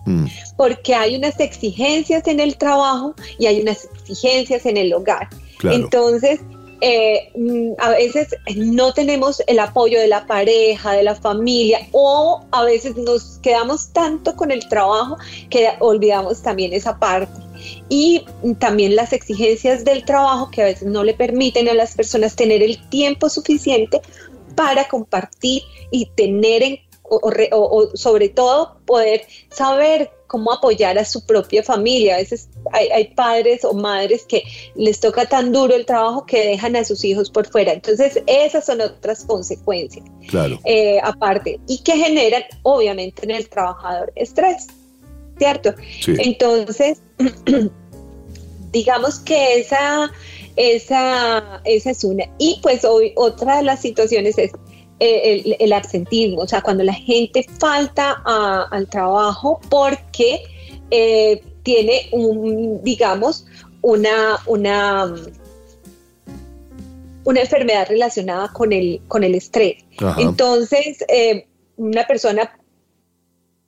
Mm. 0.06 0.26
Porque 0.58 0.94
hay 0.94 1.16
unas 1.16 1.40
exigencias 1.40 2.28
en 2.28 2.40
el 2.40 2.58
trabajo 2.58 3.16
y 3.40 3.46
hay 3.46 3.62
unas 3.62 3.86
exigencias 3.86 4.66
en 4.66 4.78
el 4.78 4.94
hogar. 4.94 5.30
Entonces, 5.64 6.42
eh, 6.82 7.32
mm, 7.36 7.76
a 7.78 7.92
veces 7.92 8.36
no 8.58 8.94
tenemos 8.94 9.42
el 9.48 9.60
apoyo 9.60 10.02
de 10.02 10.10
la 10.10 10.28
pareja, 10.28 10.92
de 10.92 11.04
la 11.04 11.16
familia, 11.16 11.88
o 11.94 12.44
a 12.52 12.64
veces 12.66 12.98
nos 12.98 13.40
quedamos 13.42 13.94
tanto 13.94 14.36
con 14.36 14.52
el 14.52 14.68
trabajo 14.68 15.16
que 15.50 15.70
olvidamos 15.80 16.42
también 16.42 16.74
esa 16.74 17.00
parte. 17.00 17.42
Y 17.88 18.26
también 18.60 18.98
las 18.98 19.14
exigencias 19.14 19.86
del 19.86 20.04
trabajo 20.04 20.52
que 20.52 20.62
a 20.62 20.66
veces 20.66 20.90
no 20.90 21.06
le 21.06 21.14
permiten 21.14 21.70
a 21.70 21.74
las 21.74 21.96
personas 21.96 22.36
tener 22.36 22.62
el 22.62 22.78
tiempo 22.90 23.30
suficiente 23.30 24.02
para 24.56 24.88
compartir 24.88 25.64
y 25.92 26.06
tener 26.16 26.64
en, 26.64 26.80
o, 27.04 27.90
sobre 27.96 28.30
todo 28.30 28.78
poder 28.86 29.26
saber 29.50 30.12
cómo 30.28 30.52
apoyar 30.52 30.98
a 30.98 31.06
su 31.06 31.26
propia 31.26 31.62
familia. 31.62 32.16
A 32.16 32.18
veces 32.18 32.50
hay, 32.72 33.14
padres 33.14 33.64
o 33.64 33.74
madres 33.74 34.26
que 34.28 34.44
les 34.76 35.00
toca 35.00 35.26
tan 35.26 35.52
duro 35.52 35.76
el 35.76 35.86
trabajo 35.86 36.26
que 36.26 36.48
dejan 36.48 36.76
a 36.76 36.84
sus 36.84 37.04
hijos 37.04 37.30
por 37.30 37.48
fuera. 37.48 37.74
Entonces, 37.74 38.22
esas 38.26 38.66
son 38.66 38.82
otras 38.82 39.26
consecuencias. 39.26 40.06
Claro. 40.30 40.60
Eh, 40.66 41.00
aparte, 41.04 41.60
y 41.68 41.84
que 41.84 41.94
generan, 41.94 42.44
obviamente, 42.64 43.24
en 43.26 43.32
el 43.32 43.48
trabajador 43.48 44.12
estrés, 44.16 44.68
¿cierto? 45.38 45.76
Entonces, 46.08 47.00
digamos 48.72 49.20
que 49.20 49.60
esa 49.60 50.12
esa, 50.56 51.62
esa 51.66 51.92
es 51.92 52.04
una. 52.04 52.26
Y 52.38 52.60
pues 52.62 52.86
hoy 52.86 53.14
otra 53.16 53.58
de 53.58 53.64
las 53.64 53.82
situaciones 53.82 54.38
es 54.38 54.52
eh, 55.00 55.56
el, 55.60 55.74
absentismo, 55.74 56.42
o 56.42 56.48
sea, 56.48 56.62
cuando 56.62 56.84
la 56.84 56.94
gente 56.94 57.46
falta 57.60 58.22
al 58.72 58.88
trabajo 58.88 59.60
porque 59.70 60.44
eh, 60.92 61.44
tiene 61.64 62.08
un, 62.12 62.82
digamos, 62.84 63.46
una, 63.82 64.38
una, 64.46 65.14
una 67.24 67.42
enfermedad 67.42 67.88
relacionada 67.90 68.50
con 68.54 68.72
el, 68.72 69.02
con 69.08 69.24
el 69.24 69.36
estrés. 69.36 69.84
Entonces, 70.18 71.04
eh, 71.10 71.48
una 71.76 72.06
persona 72.06 72.58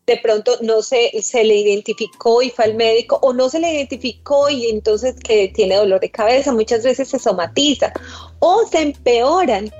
de 0.07 0.17
pronto 0.17 0.57
no 0.61 0.81
se, 0.81 1.11
se 1.21 1.43
le 1.43 1.55
identificó 1.55 2.41
y 2.41 2.51
fue 2.51 2.65
al 2.65 2.75
médico 2.75 3.19
o 3.21 3.33
no 3.33 3.49
se 3.49 3.59
le 3.59 3.73
identificó 3.73 4.49
y 4.49 4.67
entonces 4.67 5.15
que 5.15 5.47
tiene 5.49 5.75
dolor 5.75 5.99
de 5.99 6.11
cabeza, 6.11 6.53
muchas 6.53 6.83
veces 6.83 7.09
se 7.09 7.17
somatiza 7.17 7.91
o 8.39 8.67
se 8.69 8.81
empeoran, 8.81 9.71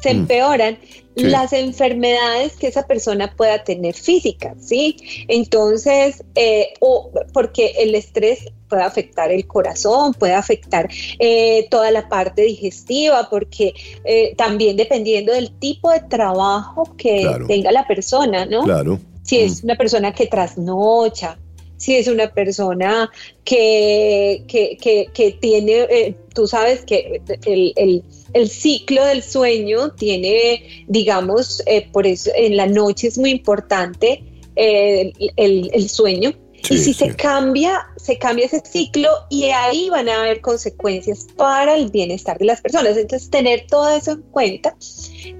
se 0.00 0.12
mm. 0.12 0.18
empeoran 0.18 0.78
las 1.16 1.52
enfermedades 1.52 2.56
que 2.56 2.68
esa 2.68 2.86
persona 2.86 3.34
pueda 3.36 3.64
tener 3.64 3.94
físicas, 3.94 4.56
¿sí? 4.60 4.96
Entonces, 5.28 6.22
eh, 6.34 6.72
o 6.80 7.10
porque 7.32 7.74
el 7.78 7.94
estrés 7.94 8.46
puede 8.68 8.82
afectar 8.82 9.30
el 9.30 9.46
corazón, 9.46 10.14
puede 10.14 10.34
afectar 10.34 10.88
eh, 11.18 11.66
toda 11.70 11.90
la 11.90 12.08
parte 12.08 12.42
digestiva, 12.42 13.28
porque 13.28 13.74
eh, 14.04 14.34
también 14.36 14.76
dependiendo 14.76 15.32
del 15.32 15.50
tipo 15.58 15.90
de 15.90 16.00
trabajo 16.00 16.84
que 16.96 17.28
tenga 17.48 17.72
la 17.72 17.86
persona, 17.86 18.46
¿no? 18.46 18.62
Claro 18.62 19.00
si 19.30 19.38
es 19.38 19.62
mm. 19.62 19.66
una 19.66 19.76
persona 19.76 20.12
que 20.12 20.26
trasnocha, 20.26 21.38
si 21.76 21.94
es 21.94 22.08
una 22.08 22.28
persona 22.32 23.08
que, 23.44 24.42
que, 24.48 25.38
tiene, 25.40 25.86
eh, 25.88 26.16
tú 26.34 26.48
sabes 26.48 26.84
que 26.84 27.22
el, 27.46 28.48
ciclo 28.48 29.04
del 29.04 29.22
sueño 29.22 29.92
tiene, 29.92 30.84
digamos, 30.88 31.62
eh, 31.66 31.88
por 31.92 32.08
eso 32.08 32.32
en 32.34 32.56
la 32.56 32.66
noche 32.66 33.06
es 33.06 33.18
muy 33.18 33.30
importante 33.30 34.24
eh, 34.56 35.12
el, 35.36 35.88
sueño. 35.88 36.32
y 36.68 36.78
si 36.78 36.92
se 36.92 37.14
cambia, 37.14 37.86
se 37.96 38.18
cambia 38.18 38.46
ese 38.46 38.60
ciclo 38.68 39.08
y 39.30 39.44
ahí 39.44 39.90
van 39.90 40.08
a 40.08 40.22
haber 40.22 40.40
consecuencias 40.40 41.28
para 41.36 41.76
el 41.76 41.88
bienestar 41.90 42.36
de 42.36 42.46
las 42.46 42.60
personas. 42.60 42.96
Entonces, 42.96 43.30
tener 43.30 43.68
todo 43.68 43.88
eso 43.90 44.10
en 44.10 44.22
cuenta 44.22 44.76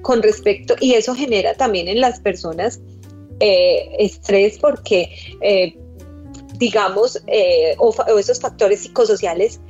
con 0.03 0.23
respecto, 0.23 0.77
y 0.81 0.95
eso 0.95 1.13
genera 1.17 1.55
también 1.55 1.89
en 1.89 2.01
las 2.01 2.21
personas 2.21 2.81
estrés 3.41 4.59
porque 4.59 5.11
digamos, 6.61 7.21
eh, 7.27 7.75
o, 7.79 7.93
esos 8.19 8.39
factores 8.39 8.81
psicosociales 8.81 9.61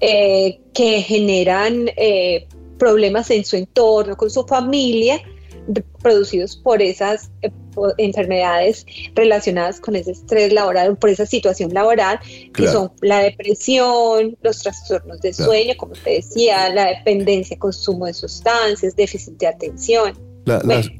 eh, 0.00 0.58
que 0.72 1.02
generan 1.02 1.90
eh, 1.96 2.48
problemas 2.78 3.30
en 3.30 3.44
su 3.44 3.56
entorno, 3.56 4.16
con 4.16 4.30
su 4.30 4.44
familia, 4.46 5.20
producidos 6.02 6.56
por 6.56 6.80
esas 6.80 7.30
enfermedades 7.98 8.86
relacionadas 9.14 9.78
con 9.78 9.94
ese 9.94 10.12
estrés 10.12 10.52
laboral, 10.52 10.96
por 10.96 11.10
esa 11.10 11.26
situación 11.26 11.74
laboral, 11.74 12.18
que 12.54 12.66
son 12.66 12.90
la 13.02 13.18
depresión, 13.18 14.36
los 14.40 14.62
trastornos 14.62 15.20
de 15.20 15.34
sueño, 15.34 15.74
como 15.76 15.92
te 15.92 16.14
decía, 16.14 16.70
la 16.70 16.86
dependencia, 16.86 17.58
consumo 17.58 18.06
de 18.06 18.14
sustancias, 18.14 18.96
déficit 18.96 19.34
de 19.34 19.46
atención. 19.46 20.29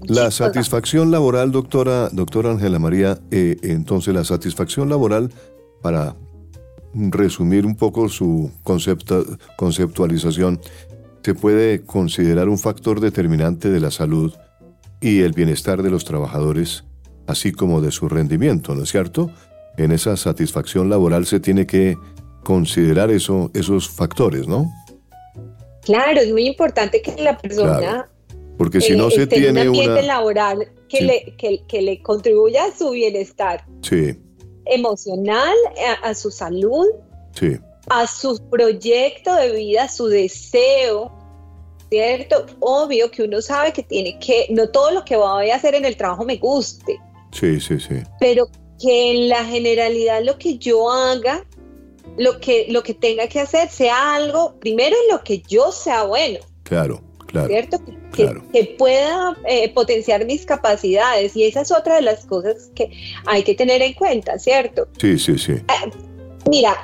La, 0.04 0.30
satisfacción 0.30 1.10
laboral, 1.10 1.50
doctora, 1.50 2.08
doctora 2.10 2.52
Ángela 2.52 2.78
María, 2.78 3.18
eh, 3.30 3.56
entonces 3.62 4.14
la 4.14 4.24
satisfacción 4.24 4.88
laboral, 4.88 5.30
para 5.82 6.16
resumir 6.94 7.66
un 7.66 7.76
poco 7.76 8.08
su 8.08 8.52
concepto, 8.62 9.24
conceptualización, 9.56 10.60
se 11.22 11.34
puede 11.34 11.82
considerar 11.82 12.48
un 12.48 12.58
factor 12.58 13.00
determinante 13.00 13.70
de 13.70 13.80
la 13.80 13.90
salud 13.90 14.32
y 15.00 15.20
el 15.20 15.32
bienestar 15.32 15.82
de 15.82 15.90
los 15.90 16.04
trabajadores, 16.04 16.84
así 17.26 17.52
como 17.52 17.80
de 17.80 17.90
su 17.90 18.08
rendimiento, 18.08 18.74
¿no 18.74 18.84
es 18.84 18.90
cierto? 18.90 19.30
En 19.76 19.92
esa 19.92 20.16
satisfacción 20.16 20.90
laboral 20.90 21.26
se 21.26 21.40
tiene 21.40 21.66
que 21.66 21.96
considerar 22.42 23.10
eso, 23.10 23.50
esos 23.54 23.88
factores, 23.88 24.46
¿no? 24.46 24.70
Claro, 25.82 26.20
es 26.20 26.32
muy 26.32 26.46
importante 26.46 27.00
que 27.02 27.22
la 27.22 27.38
persona 27.38 28.08
porque 28.60 28.82
si 28.82 28.94
no 28.94 29.08
eh, 29.08 29.12
se 29.12 29.26
tiene 29.26 29.62
un 29.62 29.68
ambiente 29.68 30.02
laboral 30.02 30.70
que, 30.86 31.00
le, 31.00 31.34
que, 31.66 31.80
le 31.80 32.02
contribuya 32.02 32.66
a 32.66 32.76
su 32.76 32.90
bienestar 32.90 33.64
emocional, 34.66 35.56
a, 36.02 36.12
su 36.12 36.30
salud, 36.30 36.84
a 37.88 38.06
su 38.06 38.38
proyecto 38.50 39.34
de 39.34 39.52
vida, 39.52 39.84
a 39.84 39.88
su 39.88 40.08
deseo, 40.08 41.10
¿cierto? 41.88 42.44
Obvio 42.60 43.10
que 43.10 43.22
uno 43.22 43.40
sabe 43.40 43.72
que 43.72 43.82
tiene 43.82 44.18
que, 44.18 44.48
no 44.50 44.68
todo 44.68 44.90
lo 44.90 45.06
que 45.06 45.16
voy 45.16 45.48
a 45.48 45.56
hacer 45.56 45.74
en 45.74 45.86
el 45.86 45.96
trabajo 45.96 46.26
me 46.26 46.36
guste. 46.36 47.00
Sí, 47.32 47.58
sí, 47.60 47.80
sí. 47.80 48.02
Pero 48.18 48.46
que 48.78 49.12
en 49.12 49.30
la 49.30 49.42
generalidad 49.46 50.22
lo 50.22 50.36
que 50.36 50.58
yo 50.58 50.90
haga, 50.90 51.46
lo 52.18 52.38
que, 52.40 52.66
lo 52.68 52.82
que 52.82 52.92
tenga 52.92 53.26
que 53.26 53.40
hacer 53.40 53.70
sea 53.70 54.16
algo, 54.16 54.60
primero 54.60 54.94
en 55.06 55.16
lo 55.16 55.24
que 55.24 55.40
yo 55.48 55.72
sea 55.72 56.02
bueno. 56.02 56.40
Claro. 56.64 57.00
¿cierto? 57.46 57.82
Que, 57.84 57.99
pueda 58.78 59.36
eh, 59.46 59.72
potenciar 59.72 60.24
mis 60.24 60.44
capacidades 60.44 61.36
y 61.36 61.44
esa 61.44 61.62
es 61.62 61.70
otra 61.70 61.96
de 61.96 62.02
las 62.02 62.24
cosas 62.26 62.70
que 62.74 62.90
hay 63.26 63.42
que 63.42 63.54
tener 63.54 63.82
en 63.82 63.94
cuenta, 63.94 64.38
¿cierto? 64.38 64.88
Sí, 64.98 65.18
sí, 65.18 65.38
sí. 65.38 65.54
Ah, 65.68 65.86
mira, 66.48 66.76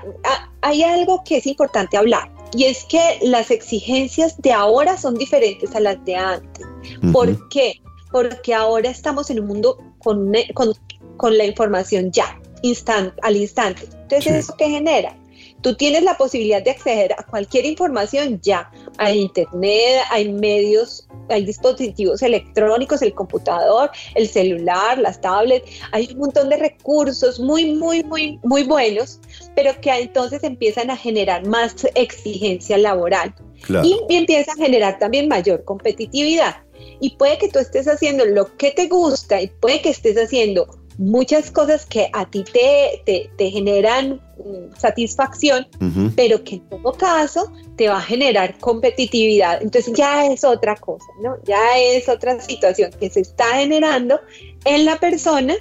hay 0.62 0.82
algo 0.82 1.22
que 1.24 1.38
es 1.38 1.46
importante 1.46 1.96
hablar 1.96 2.30
y 2.54 2.64
es 2.64 2.84
que 2.84 3.18
las 3.22 3.50
exigencias 3.50 4.40
de 4.40 4.52
ahora 4.52 4.96
son 4.96 5.16
diferentes 5.16 5.74
a 5.74 5.80
las 5.80 6.02
de 6.04 6.16
antes. 6.16 6.66
¿Por 7.12 7.48
qué? 7.48 7.80
Porque 8.10 8.54
ahora 8.54 8.90
estamos 8.90 9.30
en 9.30 9.40
un 9.40 9.48
mundo 9.48 9.78
con, 9.98 10.32
con, 10.54 11.36
la 11.36 11.44
información 11.44 12.10
ya, 12.12 12.40
instant, 12.62 13.12
al 13.22 13.36
instante. 13.36 13.82
Entonces, 14.02 14.32
¿eso 14.32 14.54
qué 14.56 14.68
genera? 14.68 15.16
Tú 15.66 15.74
tienes 15.74 16.04
la 16.04 16.16
posibilidad 16.16 16.62
de 16.62 16.70
acceder 16.70 17.12
a 17.14 17.24
cualquier 17.24 17.66
información 17.66 18.40
ya. 18.40 18.70
Hay 18.98 19.18
internet, 19.18 20.02
hay 20.12 20.32
medios, 20.32 21.08
hay 21.28 21.44
dispositivos 21.44 22.22
electrónicos, 22.22 23.02
el 23.02 23.12
computador, 23.12 23.90
el 24.14 24.28
celular, 24.28 24.96
las 24.96 25.20
tablets. 25.20 25.68
Hay 25.90 26.08
un 26.12 26.18
montón 26.18 26.50
de 26.50 26.58
recursos 26.58 27.40
muy, 27.40 27.74
muy, 27.74 28.04
muy, 28.04 28.38
muy 28.44 28.62
buenos, 28.62 29.18
pero 29.56 29.72
que 29.80 29.90
entonces 29.90 30.44
empiezan 30.44 30.88
a 30.88 30.96
generar 30.96 31.44
más 31.48 31.74
exigencia 31.96 32.78
laboral. 32.78 33.34
Y, 33.82 33.98
y 34.08 34.14
empieza 34.18 34.52
a 34.52 34.54
generar 34.54 35.00
también 35.00 35.26
mayor 35.26 35.64
competitividad. 35.64 36.58
Y 37.00 37.16
puede 37.16 37.38
que 37.38 37.48
tú 37.48 37.58
estés 37.58 37.88
haciendo 37.88 38.24
lo 38.24 38.56
que 38.56 38.70
te 38.70 38.86
gusta 38.86 39.42
y 39.42 39.48
puede 39.48 39.82
que 39.82 39.90
estés 39.90 40.16
haciendo 40.16 40.68
muchas 40.98 41.50
cosas 41.50 41.86
que 41.86 42.08
a 42.12 42.28
ti 42.30 42.44
te, 42.44 43.30
te, 43.36 43.50
generan 43.50 44.20
mm, 44.38 44.76
satisfacción, 44.78 45.66
pero 46.14 46.42
que 46.42 46.56
en 46.56 46.68
todo 46.68 46.92
caso 46.92 47.52
te 47.76 47.88
va 47.88 47.98
a 47.98 48.02
generar 48.02 48.58
competitividad. 48.58 49.62
Entonces 49.62 49.92
ya 49.94 50.26
es 50.26 50.44
otra 50.44 50.76
cosa, 50.76 51.06
¿no? 51.22 51.36
Ya 51.44 51.78
es 51.78 52.08
otra 52.08 52.40
situación 52.40 52.90
que 52.98 53.10
se 53.10 53.20
está 53.20 53.46
generando 53.56 54.20
en 54.64 54.84
la 54.84 54.98
persona 54.98 55.54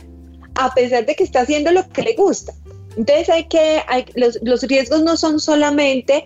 a 0.56 0.74
pesar 0.74 1.06
de 1.06 1.16
que 1.16 1.24
está 1.24 1.42
haciendo 1.42 1.72
lo 1.72 1.88
que 1.90 2.02
le 2.02 2.14
gusta. 2.16 2.54
Entonces 2.98 3.30
hay 3.30 3.46
que, 3.46 3.82
hay, 3.88 4.06
los, 4.16 4.40
los 4.42 4.64
riesgos 4.64 5.04
no 5.04 5.18
son 5.18 5.40
solamente 5.40 6.26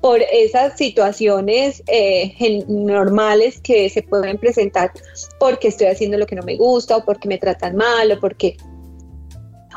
por 0.00 0.20
esas 0.20 0.76
situaciones 0.76 1.82
eh, 1.86 2.64
normales 2.68 3.60
que 3.60 3.88
se 3.88 4.02
pueden 4.02 4.36
presentar 4.36 4.92
porque 5.40 5.68
estoy 5.68 5.86
haciendo 5.86 6.18
lo 6.18 6.26
que 6.26 6.36
no 6.36 6.42
me 6.42 6.56
gusta 6.56 6.98
o 6.98 7.04
porque 7.04 7.26
me 7.26 7.38
tratan 7.38 7.76
mal 7.76 8.12
o 8.12 8.20
porque 8.20 8.56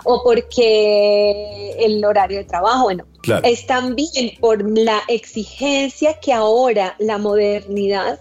o 0.04 0.24
porque 0.24 1.76
el 1.80 2.04
horario 2.04 2.38
de 2.38 2.44
trabajo, 2.46 2.84
bueno, 2.84 3.06
es 3.44 3.66
también 3.68 4.32
por 4.40 4.70
la 4.78 5.02
exigencia 5.08 6.20
que 6.20 6.32
ahora 6.32 6.96
la 7.00 7.18
modernidad 7.18 8.20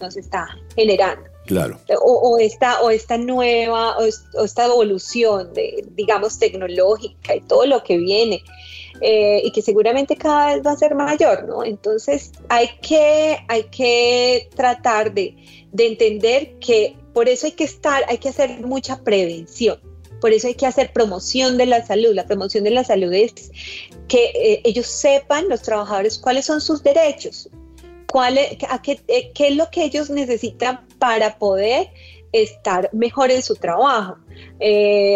nos 0.00 0.16
está 0.16 0.48
generando. 0.74 1.29
Claro. 1.50 1.80
O, 2.00 2.38
esta, 2.38 2.80
o 2.80 2.90
esta 2.90 3.18
nueva, 3.18 3.98
o, 3.98 4.44
esta 4.44 4.66
evolución 4.66 5.50
digamos, 5.96 6.38
tecnológica 6.38 7.34
y 7.34 7.40
todo 7.40 7.66
lo 7.66 7.82
que 7.82 7.98
viene, 7.98 8.40
eh, 9.00 9.42
y 9.42 9.50
que 9.50 9.60
seguramente 9.60 10.14
cada 10.14 10.54
vez 10.54 10.64
va 10.64 10.70
a 10.70 10.76
ser 10.76 10.94
mayor, 10.94 11.48
¿no? 11.48 11.64
Entonces 11.64 12.30
hay 12.48 12.68
que, 12.80 13.38
hay 13.48 13.64
que 13.64 14.48
tratar 14.54 15.12
de, 15.12 15.34
entender 15.76 16.54
que 16.60 16.94
por 17.12 17.28
eso 17.28 17.46
hay 17.46 17.52
que 17.52 17.64
estar, 17.64 18.04
hay 18.06 18.18
que 18.18 18.28
hacer 18.28 18.60
mucha 18.60 19.02
prevención. 19.02 19.80
Por 20.20 20.32
eso 20.32 20.46
hay 20.46 20.54
que 20.54 20.66
hacer 20.66 20.92
promoción 20.92 21.58
de 21.58 21.66
la 21.66 21.84
salud. 21.84 22.14
La 22.14 22.26
promoción 22.26 22.62
de 22.62 22.70
la 22.70 22.84
salud 22.84 23.12
es 23.12 23.50
que 24.06 24.26
eh, 24.36 24.60
ellos 24.62 24.86
sepan, 24.86 25.48
los 25.48 25.62
trabajadores, 25.62 26.16
cuáles 26.16 26.46
son 26.46 26.60
sus 26.60 26.80
derechos, 26.84 27.48
cuál 28.06 28.38
a 28.68 28.82
qué, 28.82 29.00
eh, 29.08 29.32
qué, 29.34 29.48
es 29.48 29.56
lo 29.56 29.68
que 29.72 29.82
ellos 29.82 30.10
necesitan 30.10 30.86
para 31.00 31.36
poder 31.36 31.88
estar 32.32 32.88
mejor 32.92 33.32
en 33.32 33.42
su 33.42 33.56
trabajo. 33.56 34.18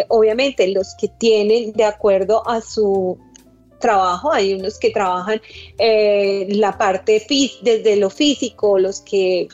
obviamente 0.09 0.66
los 0.68 0.97
que 0.99 1.07
tienen 1.09 1.73
de 1.73 1.85
acuerdo 1.85 2.42
a 2.49 2.61
su 2.61 3.18
trabajo, 3.85 4.33
hay 4.33 4.55
unos 4.55 4.79
que 4.79 4.90
trabajan 4.90 5.42
eh, 5.79 6.47
la 6.49 6.79
parte 6.79 7.23
desde 7.61 7.97
lo 7.97 8.09
físico, 8.09 8.79
los 8.79 9.03
que 9.03 9.47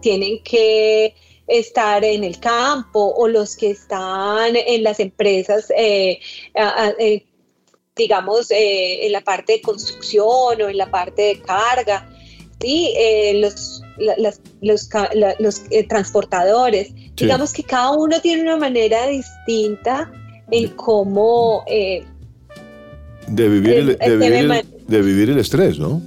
tienen 0.00 0.42
que 0.42 1.14
estar 1.46 2.04
en 2.04 2.24
el 2.24 2.40
campo 2.40 3.14
o 3.16 3.28
los 3.28 3.56
que 3.56 3.70
están 3.70 4.56
en 4.56 4.82
las 4.82 4.98
empresas, 4.98 5.70
eh, 5.76 6.18
eh, 6.98 7.24
digamos, 7.94 8.48
en 8.50 9.12
la 9.12 9.20
parte 9.20 9.52
de 9.52 9.62
construcción 9.62 10.60
o 10.60 10.68
en 10.68 10.76
la 10.76 10.90
parte 10.90 11.22
de 11.22 11.40
carga, 11.42 12.10
¿sí? 12.60 12.94
los, 13.34 13.82
los, 14.60 15.62
transportadores. 15.88 16.92
Digamos 17.16 17.52
que 17.52 17.62
cada 17.62 17.92
uno 17.92 18.20
tiene 18.20 18.42
una 18.42 18.56
manera 18.56 19.06
distinta 19.06 20.10
en 20.50 20.68
cómo 20.70 21.64
de 23.26 23.48
vivir 23.48 23.74
el, 23.74 23.98
de, 23.98 24.16
vivir 25.02 25.30
el, 25.30 25.38
estrés, 25.38 25.78
¿no? 25.78 26.00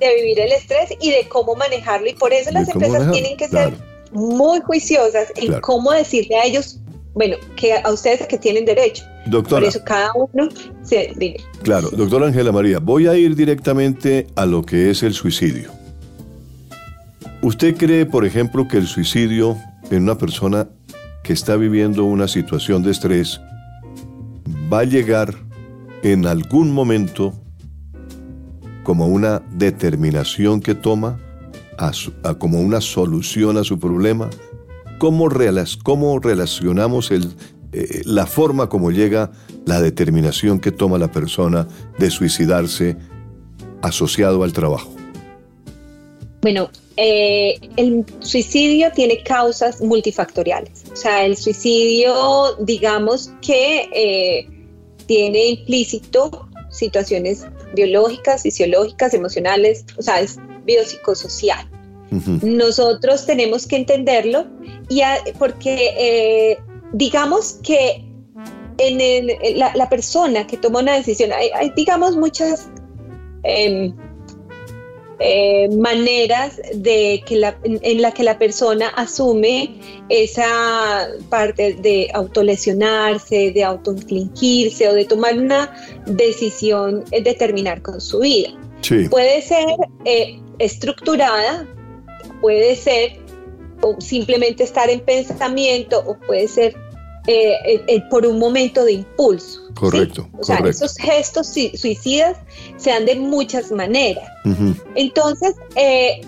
De 0.00 0.14
vivir 0.14 0.40
el 0.40 0.52
estrés 0.52 0.90
y 1.00 1.10
de 1.10 1.28
cómo 1.28 1.54
manejarlo. 1.54 2.08
Y 2.08 2.14
por 2.14 2.32
eso 2.32 2.50
las 2.50 2.68
empresas 2.68 3.12
tienen 3.12 3.36
que 3.36 3.48
ser 3.48 3.74
muy 4.12 4.60
juiciosas 4.60 5.32
en 5.36 5.60
cómo 5.60 5.92
decirle 5.92 6.36
a 6.36 6.44
ellos, 6.44 6.78
bueno, 7.16 7.36
que 7.56 7.72
a 7.72 7.90
ustedes 7.90 8.26
que 8.26 8.36
tienen 8.36 8.66
derecho. 8.66 9.02
Doctora. 9.24 9.62
Por 9.62 9.68
eso 9.70 9.82
cada 9.84 10.12
uno 10.14 10.48
se. 10.82 11.14
Claro, 11.62 11.88
doctora 11.90 12.26
Ángela 12.26 12.52
María, 12.52 12.78
voy 12.78 13.06
a 13.06 13.16
ir 13.16 13.34
directamente 13.34 14.26
a 14.36 14.44
lo 14.44 14.62
que 14.62 14.90
es 14.90 15.02
el 15.02 15.14
suicidio. 15.14 15.70
¿Usted 17.40 17.74
cree, 17.74 18.04
por 18.04 18.26
ejemplo, 18.26 18.68
que 18.68 18.76
el 18.76 18.86
suicidio 18.86 19.56
en 19.90 20.02
una 20.02 20.18
persona 20.18 20.68
que 21.24 21.32
está 21.32 21.56
viviendo 21.56 22.04
una 22.04 22.28
situación 22.28 22.82
de 22.82 22.90
estrés 22.90 23.40
va 24.70 24.80
a 24.80 24.84
llegar 24.84 25.34
en 26.02 26.26
algún 26.26 26.70
momento 26.70 27.32
como 28.82 29.06
una 29.06 29.40
determinación 29.52 30.60
que 30.60 30.74
toma, 30.74 31.18
a 31.78 32.34
como 32.34 32.60
una 32.60 32.82
solución 32.82 33.56
a 33.56 33.64
su 33.64 33.78
problema? 33.78 34.28
¿Cómo, 34.98 35.28
cómo 35.82 36.18
relacionamos 36.18 37.10
el, 37.10 37.34
eh, 37.72 38.02
la 38.04 38.26
forma 38.26 38.68
como 38.68 38.90
llega 38.90 39.30
la 39.66 39.80
determinación 39.80 40.60
que 40.60 40.72
toma 40.72 40.98
la 40.98 41.10
persona 41.10 41.68
de 41.98 42.10
suicidarse 42.10 42.96
asociado 43.82 44.42
al 44.42 44.52
trabajo? 44.52 44.94
Bueno, 46.42 46.70
eh, 46.96 47.58
el 47.76 48.04
suicidio 48.20 48.90
tiene 48.92 49.22
causas 49.22 49.80
multifactoriales. 49.80 50.84
O 50.92 50.96
sea, 50.96 51.24
el 51.24 51.36
suicidio, 51.36 52.56
digamos 52.60 53.30
que 53.42 53.88
eh, 53.92 54.48
tiene 55.06 55.46
implícito 55.50 56.48
situaciones 56.70 57.44
biológicas, 57.74 58.42
fisiológicas, 58.42 59.12
emocionales, 59.12 59.84
o 59.98 60.02
sea, 60.02 60.20
es 60.20 60.38
biopsicosocial. 60.64 61.68
Nosotros 62.42 63.26
tenemos 63.26 63.66
que 63.66 63.76
entenderlo 63.76 64.46
y 64.88 65.00
porque 65.38 65.92
eh, 65.98 66.58
digamos 66.92 67.58
que 67.62 68.04
en, 68.78 69.58
la, 69.58 69.88
persona 69.88 70.46
que 70.46 70.56
toma 70.56 70.80
una 70.80 70.94
decisión, 70.94 71.30
hay, 71.32 71.70
digamos 71.74 72.16
muchas 72.16 72.68
em, 73.42 73.94
eh, 75.18 75.68
maneras 75.78 76.60
de 76.74 77.22
que 77.26 77.36
la, 77.36 77.58
en, 77.64 78.02
la 78.02 78.12
que 78.12 78.22
la 78.22 78.38
persona 78.38 78.88
asume 78.88 79.74
esa 80.10 81.08
parte 81.30 81.72
de 81.74 82.10
autolesionarse, 82.12 83.50
de 83.52 83.64
autoinfligirse 83.64 84.88
o 84.88 84.92
de 84.92 85.06
tomar 85.06 85.38
una 85.38 85.74
decisión 86.04 87.02
de 87.10 87.34
terminar 87.34 87.80
con 87.80 88.00
su 88.00 88.20
vida. 88.20 88.50
Puede 89.10 89.40
ser 89.42 89.66
eh, 90.04 90.38
estructurada, 90.58 91.66
puede 92.40 92.76
ser 92.76 93.18
o 93.82 94.00
simplemente 94.00 94.64
estar 94.64 94.88
en 94.88 95.00
pensamiento 95.00 96.02
o 96.06 96.18
puede 96.18 96.48
ser 96.48 96.74
eh, 97.26 97.82
eh, 97.88 98.02
por 98.08 98.24
un 98.24 98.38
momento 98.38 98.84
de 98.84 98.92
impulso. 98.92 99.60
Correcto. 99.74 100.28
O 100.38 100.44
sea, 100.44 100.58
esos 100.58 100.96
gestos 100.96 101.48
suicidas 101.74 102.36
se 102.76 102.90
dan 102.90 103.04
de 103.04 103.16
muchas 103.16 103.72
maneras. 103.72 104.24
Entonces, 104.94 105.54
eh, 105.74 106.20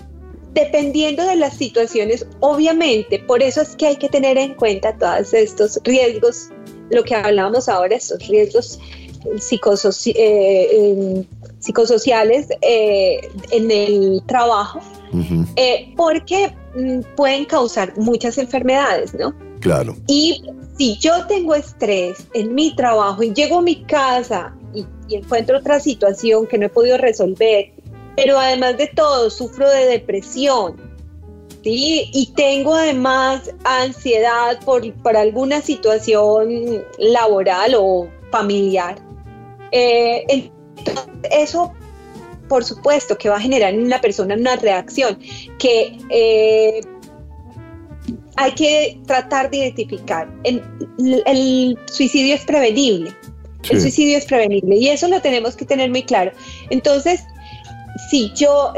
dependiendo 0.53 1.25
de 1.25 1.37
las 1.37 1.55
situaciones, 1.57 2.27
obviamente, 2.41 3.17
por 3.19 3.41
eso 3.41 3.61
es 3.61 3.75
que 3.77 3.87
hay 3.87 3.95
que 3.95 4.09
tener 4.09 4.37
en 4.37 4.55
cuenta 4.55 4.95
todos 4.97 5.33
estos 5.33 5.79
riesgos, 5.85 6.49
lo 6.91 7.03
que 7.03 7.15
hablábamos 7.15 7.69
ahora, 7.69 7.95
estos 7.95 8.27
riesgos 8.27 8.77
psicosociales 9.39 11.25
en 12.61 13.71
el 13.71 14.21
trabajo, 14.25 14.79
porque 15.95 16.53
mm, 16.75 17.01
pueden 17.15 17.45
causar 17.45 17.97
muchas 17.97 18.37
enfermedades, 18.37 19.13
¿no? 19.13 19.33
Claro. 19.59 19.95
Y 20.07 20.41
si 20.77 20.97
yo 20.97 21.25
tengo 21.27 21.55
estrés 21.55 22.25
en 22.33 22.55
mi 22.55 22.73
trabajo 22.75 23.21
y 23.21 23.33
llego 23.33 23.59
a 23.59 23.61
mi 23.61 23.83
casa 23.83 24.55
y, 24.73 24.85
encuentro 25.13 25.57
otra 25.57 25.79
situación 25.79 26.47
que 26.47 26.57
no 26.57 26.67
he 26.67 26.69
podido 26.69 26.97
resolver, 26.97 27.71
pero 28.15 28.39
además 28.39 28.77
de 28.77 28.87
todo 28.87 29.29
sufro 29.29 29.69
de 29.69 29.87
depresión, 29.87 30.75
¿sí? 31.63 32.09
Y 32.13 32.31
tengo 32.35 32.75
además 32.75 33.51
ansiedad 33.65 34.59
por, 34.63 34.83
alguna 35.17 35.61
situación 35.61 36.83
laboral 36.97 37.73
o 37.75 38.07
familiar. 38.31 38.97
Eh, 39.71 40.23
entonces, 40.29 40.58
eso, 41.31 41.73
por 42.47 42.63
supuesto, 42.63 43.17
que 43.17 43.29
va 43.29 43.37
a 43.37 43.41
generar 43.41 43.73
en 43.73 43.83
una 43.83 44.01
persona 44.01 44.35
una 44.35 44.55
reacción 44.55 45.19
que... 45.57 45.97
Eh, 46.09 46.81
hay 48.39 48.53
que 48.53 48.97
tratar 49.05 49.51
de 49.51 49.57
identificar. 49.57 50.29
El, 50.43 51.77
suicidio 51.91 52.35
es 52.35 52.45
prevenible. 52.45 53.13
El 53.69 53.81
suicidio 53.81 54.17
es 54.17 54.25
prevenible 54.25 54.77
y 54.77 54.87
eso 54.87 55.09
lo 55.09 55.21
tenemos 55.21 55.57
que 55.57 55.65
tener 55.65 55.89
muy 55.89 56.03
claro. 56.03 56.31
Entonces, 56.69 57.21
si 58.09 58.31
yo, 58.33 58.73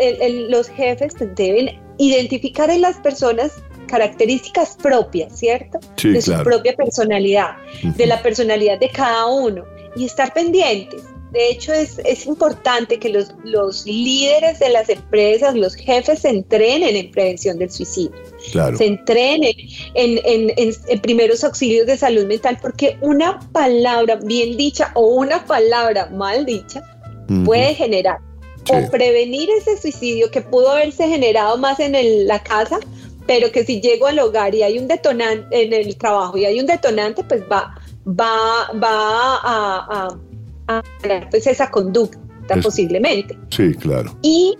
los 0.49 0.67
jefes 0.69 1.13
pues, 1.15 1.35
deben 1.35 1.79
identificar 1.99 2.71
en 2.71 2.81
las 2.81 2.97
personas 2.97 3.51
características 3.85 4.77
propias, 4.81 5.37
¿cierto? 5.37 5.79
de 6.01 6.21
su 6.21 6.33
propia 6.43 6.73
personalidad, 6.75 7.57
de 7.83 8.05
la 8.07 8.21
personalidad 8.23 8.79
de 8.79 8.89
cada 8.89 9.27
uno 9.27 9.63
y 9.95 10.05
estar 10.05 10.33
pendientes. 10.33 11.03
De 11.31 11.49
hecho, 11.49 11.71
es, 11.71 11.99
es 12.03 12.25
importante 12.25 12.99
que 12.99 13.07
los, 13.07 13.33
los, 13.45 13.85
líderes 13.85 14.59
de 14.59 14.69
las 14.69 14.89
empresas, 14.89 15.55
los 15.55 15.75
jefes, 15.75 16.19
se 16.19 16.29
entrenen 16.29 16.95
en 16.97 17.09
prevención 17.09 17.57
del 17.57 17.71
suicidio. 17.71 18.11
Se 18.77 18.85
entrenen 18.85 19.53
en, 19.93 20.19
en, 20.25 20.51
en, 20.57 20.99
primeros 20.99 21.43
auxilios 21.45 21.87
de 21.87 21.97
salud 21.97 22.25
mental, 22.25 22.57
porque 22.61 22.97
una 22.99 23.39
palabra 23.53 24.17
bien 24.17 24.57
dicha 24.57 24.91
o 24.93 25.07
una 25.07 25.45
palabra 25.45 26.07
mal 26.07 26.45
dicha 26.45 26.83
puede 27.45 27.75
generar 27.75 28.17
o 28.69 28.91
prevenir 28.91 29.49
ese 29.57 29.77
suicidio 29.77 30.29
que 30.29 30.41
pudo 30.41 30.71
haberse 30.71 31.07
generado 31.07 31.57
más 31.57 31.79
en 31.79 32.27
la 32.27 32.43
casa, 32.43 32.79
pero 33.25 33.51
que 33.53 33.63
si 33.63 33.79
llego 33.79 34.07
al 34.07 34.19
hogar 34.19 34.53
y 34.53 34.63
hay 34.63 34.77
un 34.77 34.89
detonante 34.89 35.63
en 35.63 35.71
el 35.71 35.95
trabajo 35.95 36.37
y 36.37 36.43
hay 36.43 36.59
un 36.59 36.65
detonante, 36.65 37.23
pues 37.23 37.41
va, 37.43 37.73
va, 38.05 38.69
va 38.73 39.39
a 39.43 40.17
pues 41.29 41.47
esa 41.47 41.69
conducta 41.69 42.55
posiblemente. 42.62 43.38
Sí, 43.49 43.73
claro. 43.75 44.15
Y 44.21 44.57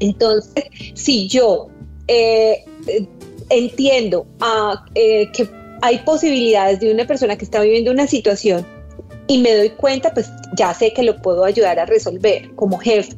entonces, 0.00 0.64
si 0.94 1.28
yo 1.28 1.68
eh, 2.08 2.64
entiendo 3.50 4.26
ah, 4.40 4.84
eh, 4.94 5.30
que 5.32 5.48
hay 5.82 5.98
posibilidades 5.98 6.80
de 6.80 6.92
una 6.92 7.06
persona 7.06 7.36
que 7.36 7.44
está 7.44 7.60
viviendo 7.60 7.90
una 7.90 8.06
situación 8.06 8.66
y 9.26 9.38
me 9.38 9.54
doy 9.54 9.70
cuenta, 9.70 10.12
pues 10.12 10.30
ya 10.56 10.74
sé 10.74 10.92
que 10.92 11.02
lo 11.02 11.20
puedo 11.20 11.44
ayudar 11.44 11.78
a 11.78 11.86
resolver 11.86 12.54
como 12.54 12.78
jefe. 12.78 13.14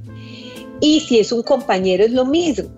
Y 0.81 1.01
si 1.01 1.21
es 1.21 1.33
un 1.33 1.43
compañero 1.43 2.05
es 2.05 2.13
lo 2.13 2.25
mismo. 2.25 2.69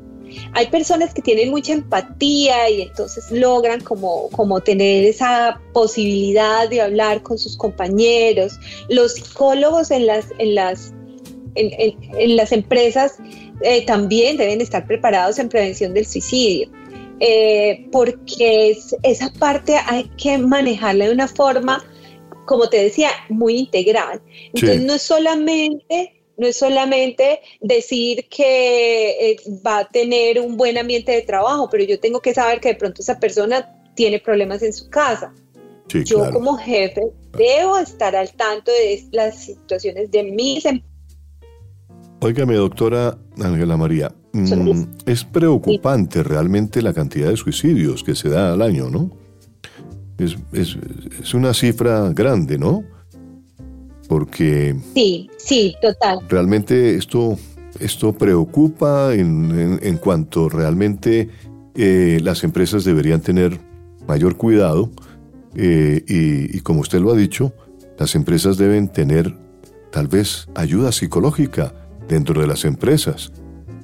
Hay 0.52 0.66
personas 0.66 1.14
que 1.14 1.22
tienen 1.22 1.50
mucha 1.50 1.72
empatía 1.72 2.68
y 2.70 2.82
entonces 2.82 3.30
logran 3.30 3.80
como, 3.80 4.28
como 4.30 4.60
tener 4.60 5.04
esa 5.04 5.60
posibilidad 5.72 6.68
de 6.68 6.80
hablar 6.80 7.22
con 7.22 7.38
sus 7.38 7.56
compañeros. 7.56 8.58
Los 8.88 9.14
psicólogos 9.14 9.90
en 9.90 10.06
las, 10.06 10.26
en 10.38 10.54
las, 10.54 10.92
en, 11.54 12.36
las 12.36 12.52
empresas 12.52 13.16
eh, 13.62 13.84
también 13.86 14.36
deben 14.36 14.60
estar 14.60 14.86
preparados 14.86 15.38
en 15.38 15.48
prevención 15.48 15.94
del 15.94 16.06
suicidio. 16.06 16.68
Eh, 17.20 17.86
porque 17.90 18.70
es, 18.70 18.94
esa 19.02 19.32
parte 19.32 19.76
hay 19.86 20.04
que 20.16 20.38
manejarla 20.38 21.06
de 21.06 21.12
una 21.12 21.26
forma, 21.26 21.84
como 22.46 22.68
te 22.68 22.82
decía, 22.84 23.10
muy 23.28 23.56
integral. 23.56 24.20
Entonces 24.52 24.82
no 24.82 24.94
es 24.94 25.02
solamente 25.02 26.17
no 26.38 26.46
es 26.46 26.56
solamente 26.56 27.40
decir 27.60 28.28
que 28.30 29.32
eh, 29.32 29.36
va 29.66 29.80
a 29.80 29.88
tener 29.88 30.40
un 30.40 30.56
buen 30.56 30.78
ambiente 30.78 31.12
de 31.12 31.22
trabajo, 31.22 31.68
pero 31.68 31.84
yo 31.84 31.98
tengo 31.98 32.20
que 32.20 32.32
saber 32.32 32.60
que 32.60 32.68
de 32.68 32.74
pronto 32.76 33.02
esa 33.02 33.18
persona 33.18 33.74
tiene 33.94 34.20
problemas 34.20 34.62
en 34.62 34.72
su 34.72 34.88
casa. 34.88 35.34
yo 36.04 36.30
como 36.32 36.56
jefe 36.56 37.02
debo 37.36 37.78
estar 37.78 38.14
al 38.14 38.30
tanto 38.32 38.70
de 38.70 39.04
las 39.10 39.44
situaciones 39.44 40.10
de 40.10 40.22
mis 40.22 40.64
em- 40.64 40.82
Óigame, 42.20 42.54
doctora 42.56 43.16
Ángela 43.40 43.76
María, 43.76 44.12
mm, 44.32 44.82
es 45.06 45.24
preocupante 45.24 46.22
realmente 46.22 46.82
la 46.82 46.92
cantidad 46.92 47.30
de 47.30 47.36
suicidios 47.36 48.04
que 48.04 48.14
se 48.14 48.28
da 48.28 48.52
al 48.52 48.62
año, 48.62 48.90
¿no? 48.90 49.10
Es, 50.18 50.36
es 50.52 51.34
una 51.34 51.54
cifra 51.54 52.10
grande, 52.12 52.58
¿no? 52.58 52.84
Porque... 54.08 54.74
Sí, 54.94 55.30
sí, 55.36 55.76
total. 55.80 56.20
Realmente 56.28 56.96
esto, 56.96 57.38
esto 57.78 58.12
preocupa 58.12 59.14
en, 59.14 59.98
cuanto 59.98 60.48
realmente 60.48 61.28
eh, 61.74 62.18
las 62.22 62.42
empresas 62.42 62.84
deberían 62.84 63.20
tener 63.20 63.60
mayor 64.08 64.36
cuidado 64.36 64.90
eh, 65.54 66.02
y, 66.06 66.60
como 66.60 66.80
usted 66.80 67.00
lo 67.00 67.12
ha 67.12 67.16
dicho, 67.16 67.52
las 67.98 68.14
empresas 68.14 68.56
deben 68.56 68.88
tener 68.88 69.34
tal 69.92 70.08
vez 70.08 70.48
ayuda 70.54 70.92
psicológica 70.92 71.74
dentro 72.08 72.40
de 72.40 72.46
las 72.46 72.64
empresas, 72.64 73.32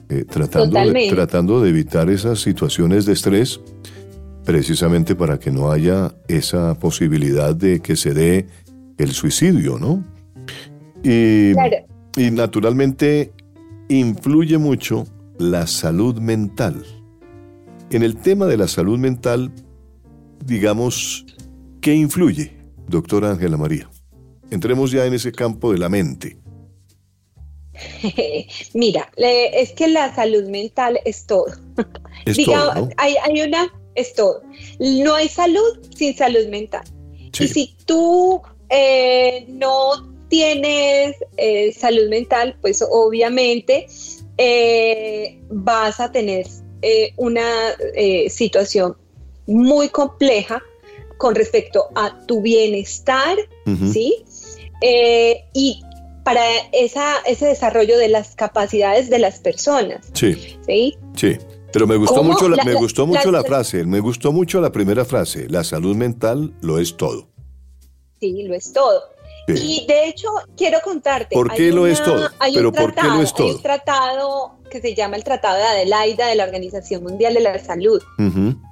eh, 0.08 0.24
tratando, 0.24 0.78
de, 0.78 1.08
tratando 1.10 1.60
de 1.60 1.70
evitar 1.70 2.08
esas 2.10 2.40
situaciones 2.40 3.06
de 3.06 3.12
estrés 3.12 3.60
precisamente 4.44 5.14
para 5.14 5.38
que 5.38 5.50
no 5.50 5.70
haya 5.70 6.14
esa 6.28 6.74
posibilidad 6.78 7.54
de 7.54 7.80
que 7.80 7.96
se 7.96 8.12
dé 8.12 8.46
el 8.98 9.12
suicidio, 9.12 9.78
¿no? 9.78 10.04
Y, 11.04 11.52
naturalmente 12.30 13.32
influye 13.88 14.56
mucho 14.56 15.04
la 15.38 15.66
salud 15.66 16.18
mental. 16.18 16.84
En 17.90 18.02
el 18.02 18.16
tema 18.16 18.46
de 18.46 18.56
la 18.56 18.66
salud 18.66 18.98
mental, 18.98 19.52
digamos, 20.44 21.26
qué 21.82 21.94
influye, 21.94 22.56
doctora 22.88 23.30
Ángela 23.30 23.56
María? 23.56 23.90
Entremos 24.50 24.90
ya 24.90 25.04
en 25.04 25.14
ese 25.14 25.32
campo 25.32 25.72
de 25.72 25.78
la 25.78 25.88
mente. 25.88 26.38
Mira, 28.74 29.10
es 29.16 29.72
que 29.72 29.88
la 29.88 30.14
salud 30.14 30.48
mental 30.48 30.98
es 31.04 31.26
todo. 31.26 31.46
Es 32.24 32.42
todo, 32.42 32.88
hay, 32.96 33.16
una, 33.46 33.70
es 33.94 34.14
todo. 34.14 34.42
No 34.78 35.14
hay 35.14 35.28
salud 35.28 35.78
sin 35.94 36.16
salud 36.16 36.46
mental. 36.48 36.84
Y 37.38 37.48
si 37.48 37.76
tú 37.84 38.40
eh, 38.70 39.44
no 39.48 40.13
tienes 40.28 41.16
eh, 41.36 41.72
salud 41.72 42.08
mental, 42.08 42.56
pues 42.60 42.84
obviamente 42.88 43.86
eh, 44.38 45.40
vas 45.48 46.00
a 46.00 46.10
tener 46.12 46.46
una 47.16 47.46
situación 48.28 48.94
muy 49.46 49.88
compleja 49.88 50.62
con 51.16 51.34
respecto 51.34 51.88
a 51.94 52.20
tu 52.26 52.42
bienestar, 52.42 53.38
¿sí? 53.90 54.22
y 55.54 55.82
para 56.24 56.42
esa, 56.72 57.20
ese 57.26 57.46
desarrollo 57.46 57.96
de 57.96 58.08
las 58.08 58.34
capacidades 58.34 59.08
de 59.08 59.18
las 59.18 59.38
personas. 59.38 60.06
Sí. 60.12 60.58
Sí. 60.66 60.96
Sí. 61.16 61.38
Pero 61.72 61.86
me 61.88 61.96
gustó 61.96 62.22
mucho, 62.22 62.48
la, 62.48 62.62
me 62.64 62.74
gustó 62.74 63.04
mucho 63.04 63.32
la, 63.32 63.42
frase, 63.42 63.84
me 63.84 63.98
gustó 63.98 64.30
mucho 64.30 64.60
la 64.60 64.70
primera 64.70 65.04
frase, 65.04 65.48
la 65.48 65.64
salud 65.64 65.96
mental 65.96 66.54
lo 66.60 66.78
es 66.78 66.96
todo. 66.96 67.28
Sí, 68.20 68.44
lo 68.44 68.54
es 68.54 68.72
todo. 68.72 69.02
Y 69.46 69.84
de 69.86 70.08
hecho, 70.08 70.28
quiero 70.56 70.80
contarte. 70.82 71.34
¿Por 71.34 71.52
qué 71.52 71.70
lo 71.70 71.86
es 71.86 72.02
todo? 72.02 72.30
Pero 72.52 72.72
¿por 72.72 72.94
qué 72.94 73.06
lo 73.06 73.22
es 73.22 73.34
todo? 73.34 73.48
Hay 73.48 73.54
un 73.54 73.62
tratado 73.62 74.58
que 74.70 74.80
se 74.80 74.94
llama 74.94 75.16
el 75.16 75.24
Tratado 75.24 75.56
de 75.56 75.64
Adelaida 75.64 76.26
de 76.26 76.34
la 76.34 76.44
Organización 76.44 77.04
Mundial 77.04 77.34
de 77.34 77.40
la 77.40 77.58
Salud, 77.58 78.02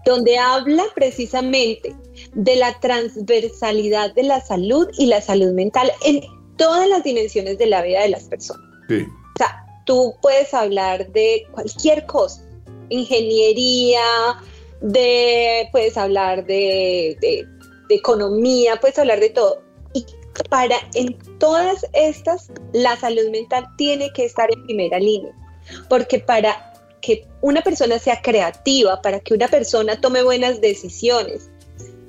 donde 0.05 0.39
habla 0.39 0.85
precisamente 0.95 1.95
de 2.35 2.57
la 2.57 2.79
transversalidad 2.81 4.13
de 4.15 4.25
la 4.25 4.41
salud 4.41 4.89
y 4.99 5.07
la 5.07 5.21
salud 5.21 5.53
mental 5.53 5.93
en 6.05 6.23
todas 6.57 6.89
las 6.89 7.05
dimensiones 7.05 7.59
de 7.59 7.67
la 7.67 7.83
vida 7.83 8.03
de 8.03 8.09
las 8.09 8.25
personas. 8.25 8.67
Sí. 8.89 9.07
O 9.35 9.39
sea, 9.39 9.65
tú 9.85 10.15
puedes 10.21 10.53
hablar 10.55 11.11
de 11.13 11.47
cualquier 11.53 12.05
cosa, 12.07 12.43
ingeniería, 12.89 14.03
de, 14.81 15.69
puedes 15.71 15.97
hablar 15.97 16.45
de, 16.47 17.17
de, 17.21 17.47
economía, 17.89 18.77
puedes 18.81 18.99
hablar 18.99 19.21
de 19.21 19.31
todo. 19.31 19.63
Para 20.49 20.77
en 20.95 21.16
todas 21.38 21.87
estas, 21.92 22.51
la 22.73 22.97
salud 22.97 23.31
mental 23.31 23.66
tiene 23.77 24.12
que 24.12 24.25
estar 24.25 24.49
en 24.53 24.64
primera 24.64 24.99
línea, 24.99 25.33
porque 25.88 26.18
para 26.18 26.73
que 27.01 27.27
una 27.40 27.62
persona 27.62 27.99
sea 27.99 28.21
creativa, 28.23 29.03
para 29.03 29.21
que 29.21 29.35
una 29.35 29.49
persona 29.49 30.01
tome 30.01 30.23
buenas 30.23 30.61
decisiones, 30.61 31.51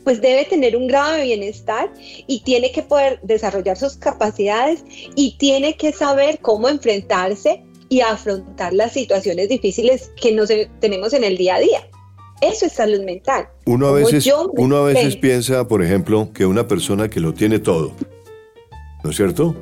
pues 0.03 0.21
debe 0.21 0.45
tener 0.45 0.75
un 0.75 0.88
grado 0.88 1.13
de 1.13 1.23
bienestar 1.23 1.91
y 2.27 2.41
tiene 2.41 2.71
que 2.71 2.83
poder 2.83 3.19
desarrollar 3.23 3.77
sus 3.77 3.95
capacidades 3.97 4.83
y 5.15 5.38
tiene 5.38 5.75
que 5.75 5.91
saber 5.91 6.39
cómo 6.41 6.69
enfrentarse 6.69 7.63
y 7.89 8.01
afrontar 8.01 8.73
las 8.73 8.93
situaciones 8.93 9.49
difíciles 9.49 10.12
que 10.19 10.31
nos 10.31 10.49
tenemos 10.79 11.13
en 11.13 11.23
el 11.23 11.38
día 11.38 11.55
a 11.55 11.59
día. 11.59 11.89
Eso 12.41 12.65
es 12.65 12.73
salud 12.73 13.01
mental. 13.03 13.47
Uno 13.65 13.88
a 13.88 13.91
veces, 13.93 14.29
uno 14.57 14.77
a 14.77 14.83
veces 14.83 15.15
piensa, 15.15 15.67
por 15.67 15.81
ejemplo, 15.81 16.29
que 16.33 16.45
una 16.45 16.67
persona 16.67 17.09
que 17.09 17.21
lo 17.21 17.33
tiene 17.33 17.59
todo, 17.59 17.93
¿no 19.03 19.09
es 19.09 19.15
cierto? 19.15 19.55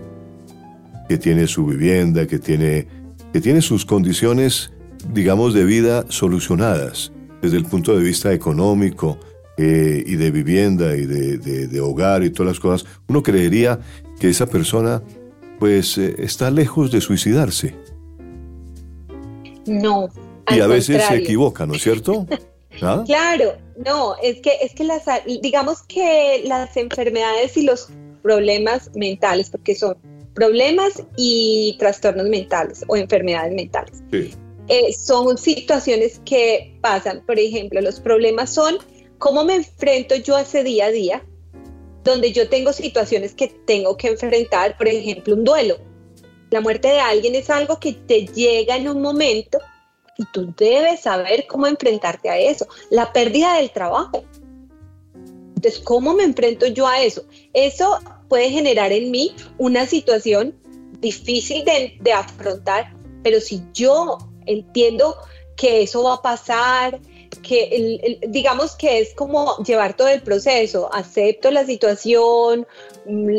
Que 1.10 1.18
tiene 1.18 1.48
su 1.48 1.66
vivienda, 1.66 2.28
que 2.28 2.40
tiene, 2.40 2.88
que 3.34 3.42
tiene 3.42 3.62
sus 3.62 3.86
condiciones, 3.86 4.72
digamos, 5.14 5.54
de 5.54 5.66
vida 5.66 6.06
solucionadas 6.10 7.12
desde 7.42 7.58
el 7.58 7.66
punto 7.66 7.96
de 7.98 8.04
vista 8.04 8.32
económico, 8.32 9.18
eh, 9.58 10.04
y 10.08 10.16
de 10.16 10.32
vivienda 10.32 10.96
y 10.96 11.06
de, 11.06 11.82
hogar 11.82 12.24
y 12.24 12.30
todas 12.30 12.54
las 12.54 12.60
cosas, 12.60 12.90
uno 13.08 13.22
creería 13.22 13.80
que 14.20 14.30
esa 14.30 14.48
persona 14.48 15.04
pues 15.60 15.98
eh, 15.98 16.16
está 16.20 16.50
lejos 16.50 16.90
de 16.92 17.02
suicidarse. 17.02 17.76
No. 19.68 20.10
Y 20.50 20.62
a 20.62 20.68
veces 20.68 21.04
se 21.04 21.18
equivoca, 21.18 21.66
¿no 21.66 21.76
es 21.76 21.84
cierto? 21.84 22.26
¿Ah? 22.82 23.04
Claro, 23.06 23.54
no, 23.86 24.16
es 24.24 24.40
que, 24.40 24.54
es 24.62 24.74
que 24.74 24.86
las, 24.86 25.04
digamos 25.44 25.84
que 25.84 26.44
las 26.46 26.76
enfermedades 26.78 27.56
y 27.58 27.64
los 27.64 27.90
problemas 28.22 28.90
mentales, 28.96 29.50
porque 29.50 29.76
son 29.76 29.98
problemas 30.34 31.04
y 31.18 31.76
trastornos 31.80 32.28
mentales 32.28 32.86
o 32.88 32.96
enfermedades 32.96 33.54
mentales, 33.54 34.02
eh, 34.68 34.94
son 34.94 35.38
situaciones 35.38 36.22
que 36.26 36.78
pasan. 36.82 37.22
Por 37.26 37.38
ejemplo, 37.38 37.82
los 37.82 38.00
problemas 38.00 38.50
son 38.50 38.78
¿Cómo 39.22 39.46
me 39.46 39.54
enfrento 39.54 40.16
yo 40.16 40.36
a 40.36 40.42
ese 40.42 40.64
día 40.64 40.88
a 40.88 40.92
día? 40.92 41.24
Donde 42.04 42.34
yo 42.34 42.50
tengo 42.50 42.74
situaciones 42.74 43.36
que 43.36 43.50
tengo 43.68 43.96
que 43.96 44.08
enfrentar, 44.08 44.76
por 44.80 44.88
ejemplo, 44.88 45.36
un 45.36 45.44
duelo. 45.44 45.78
La 46.50 46.60
muerte 46.60 46.88
de 46.88 47.00
alguien 47.00 47.36
es 47.36 47.52
algo 47.52 47.80
que 47.80 47.94
te 47.94 48.26
llega 48.26 48.76
en 48.78 48.90
un 48.90 49.00
momento 49.00 49.60
y 50.18 50.26
tú 50.34 50.52
debes 50.58 51.02
saber 51.02 51.46
cómo 51.46 51.68
enfrentarte 51.68 52.32
a 52.32 52.40
eso. 52.40 52.68
La 52.90 53.14
pérdida 53.14 53.58
del 53.58 53.70
trabajo. 53.70 54.24
Entonces, 55.62 55.84
¿cómo 55.84 56.16
me 56.16 56.24
enfrento 56.24 56.66
yo 56.66 56.88
a 56.88 57.04
eso? 57.04 57.24
Eso 57.54 58.00
puede 58.28 58.50
generar 58.50 58.92
en 58.92 59.12
mí 59.12 59.32
una 59.60 59.86
situación 59.86 60.56
difícil 61.00 61.64
de, 61.66 62.12
afrontar, 62.12 62.96
pero 63.22 63.40
si 63.40 63.62
yo 63.72 64.18
entiendo 64.48 65.16
que 65.56 65.84
eso 65.84 66.02
va 66.02 66.16
a 66.16 66.22
pasar, 66.24 67.00
que 67.44 68.20
digamos 68.28 68.76
que 68.76 69.02
es 69.02 69.14
como 69.14 69.56
llevar 69.64 69.96
todo 69.96 70.08
el 70.08 70.24
proceso, 70.24 70.92
acepto 70.92 71.52
la 71.52 71.64
situación 71.64 72.66
mm, 73.06 73.30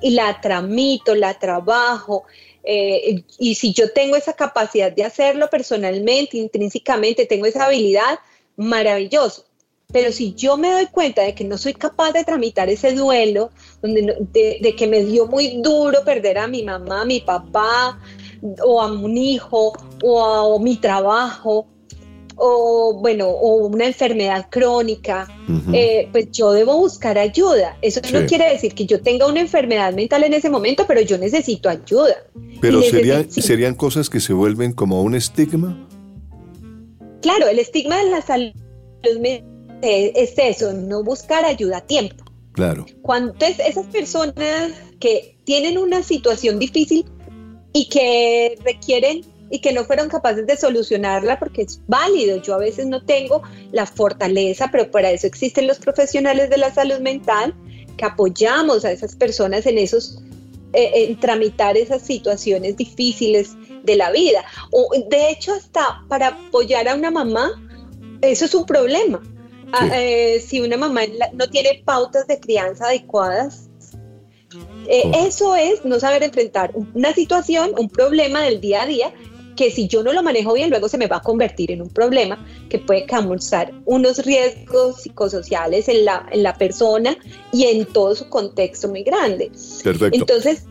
y 0.00 0.10
la 0.12 0.40
tramito, 0.40 1.14
la 1.14 1.38
trabajo. 1.38 2.24
Eh, 2.64 3.22
y 3.38 3.56
si 3.56 3.74
yo 3.74 3.92
tengo 3.92 4.16
esa 4.16 4.32
capacidad 4.32 4.90
de 4.90 5.04
hacerlo 5.04 5.50
personalmente, 5.50 6.38
intrínsecamente, 6.38 7.26
tengo 7.26 7.44
esa 7.44 7.66
habilidad, 7.66 8.20
maravilloso. 8.56 9.44
Pero 9.92 10.10
si 10.10 10.34
yo 10.34 10.56
me 10.56 10.70
doy 10.70 10.86
cuenta 10.86 11.22
de 11.22 11.34
que 11.34 11.44
no 11.44 11.56
soy 11.56 11.74
capaz 11.74 12.12
de 12.12 12.24
tramitar 12.24 12.68
ese 12.68 12.92
duelo, 12.92 13.50
donde 13.80 14.16
de, 14.32 14.74
que 14.74 14.86
me 14.86 15.04
dio 15.04 15.26
muy 15.26 15.60
duro 15.62 16.02
perder 16.04 16.38
a 16.38 16.48
mi 16.48 16.64
mamá, 16.64 17.02
a 17.02 17.04
mi 17.04 17.20
papá, 17.20 17.98
o 18.64 18.82
a 18.82 18.92
un 18.92 19.16
hijo, 19.16 19.72
o 20.02 20.56
a 20.56 20.60
mi 20.60 20.76
trabajo, 20.76 21.68
o 22.34 22.98
bueno, 23.00 23.28
o 23.28 23.66
una 23.66 23.86
enfermedad 23.86 24.48
crónica, 24.50 25.28
eh, 25.72 26.08
pues 26.10 26.30
yo 26.32 26.52
debo 26.52 26.76
buscar 26.76 27.16
ayuda. 27.16 27.78
Eso 27.80 28.00
no 28.12 28.26
quiere 28.26 28.50
decir 28.50 28.74
que 28.74 28.86
yo 28.86 29.00
tenga 29.00 29.26
una 29.26 29.40
enfermedad 29.40 29.94
mental 29.94 30.24
en 30.24 30.34
ese 30.34 30.50
momento, 30.50 30.84
pero 30.86 31.00
yo 31.00 31.16
necesito 31.16 31.68
ayuda. 31.68 32.16
Pero 32.60 32.82
serían, 32.82 33.30
serían 33.30 33.74
cosas 33.74 34.10
que 34.10 34.20
se 34.20 34.32
vuelven 34.32 34.72
como 34.72 35.02
un 35.02 35.14
estigma. 35.14 35.88
Claro, 37.22 37.48
el 37.48 37.58
estigma 37.58 37.96
de 38.04 38.10
la 38.10 38.20
salud 38.20 38.52
es 39.82 40.34
eso, 40.36 40.72
no 40.72 41.02
buscar 41.02 41.44
ayuda 41.44 41.78
a 41.78 41.80
tiempo. 41.80 42.24
Claro. 42.52 42.86
Cuando 43.02 43.34
esas 43.44 43.86
personas 43.86 44.72
que 44.98 45.36
tienen 45.44 45.76
una 45.76 46.02
situación 46.02 46.58
difícil 46.58 47.04
y 47.72 47.88
que 47.88 48.58
requieren 48.64 49.20
y 49.50 49.60
que 49.60 49.72
no 49.72 49.84
fueron 49.84 50.08
capaces 50.08 50.46
de 50.46 50.56
solucionarla 50.56 51.38
porque 51.38 51.62
es 51.62 51.80
válido. 51.86 52.40
Yo 52.42 52.54
a 52.54 52.58
veces 52.58 52.86
no 52.86 53.04
tengo 53.04 53.42
la 53.72 53.86
fortaleza, 53.86 54.68
pero 54.72 54.90
para 54.90 55.10
eso 55.10 55.26
existen 55.26 55.66
los 55.66 55.78
profesionales 55.78 56.50
de 56.50 56.56
la 56.56 56.72
salud 56.72 56.98
mental 56.98 57.54
que 57.96 58.04
apoyamos 58.04 58.84
a 58.84 58.92
esas 58.92 59.14
personas 59.14 59.66
en 59.66 59.78
esos 59.78 60.22
eh, 60.72 60.90
en 60.94 61.20
tramitar 61.20 61.76
esas 61.76 62.02
situaciones 62.02 62.76
difíciles 62.76 63.52
de 63.84 63.96
la 63.96 64.10
vida. 64.10 64.44
O 64.72 64.90
de 65.08 65.30
hecho 65.30 65.52
hasta 65.52 66.02
para 66.08 66.28
apoyar 66.28 66.88
a 66.88 66.94
una 66.94 67.10
mamá, 67.10 67.50
eso 68.22 68.46
es 68.46 68.54
un 68.54 68.66
problema. 68.66 69.22
Ah, 69.72 69.88
eh, 69.94 70.40
si 70.46 70.60
una 70.60 70.76
mamá 70.76 71.02
no 71.32 71.48
tiene 71.48 71.82
pautas 71.84 72.26
de 72.26 72.38
crianza 72.38 72.86
adecuadas, 72.86 73.68
eh, 74.88 75.10
eso 75.26 75.56
es 75.56 75.84
no 75.84 75.98
saber 75.98 76.22
enfrentar 76.22 76.72
una 76.94 77.12
situación, 77.12 77.72
un 77.76 77.88
problema 77.88 78.42
del 78.42 78.60
día 78.60 78.82
a 78.82 78.86
día 78.86 79.12
que 79.56 79.70
si 79.70 79.88
yo 79.88 80.02
no 80.02 80.12
lo 80.12 80.22
manejo 80.22 80.52
bien, 80.52 80.70
luego 80.70 80.88
se 80.88 80.98
me 80.98 81.06
va 81.06 81.16
a 81.16 81.22
convertir 81.22 81.72
en 81.72 81.82
un 81.82 81.88
problema 81.88 82.46
que 82.68 82.78
puede 82.78 83.06
causar 83.06 83.72
unos 83.86 84.24
riesgos 84.24 85.02
psicosociales 85.02 85.88
en 85.88 86.04
la, 86.04 86.26
en 86.30 86.42
la 86.42 86.54
persona 86.54 87.16
y 87.52 87.64
en 87.64 87.86
todo 87.86 88.14
su 88.14 88.28
contexto 88.28 88.88
muy 88.88 89.02
grande. 89.02 89.50
Perfecto. 89.82 90.18
Entonces, 90.18 90.66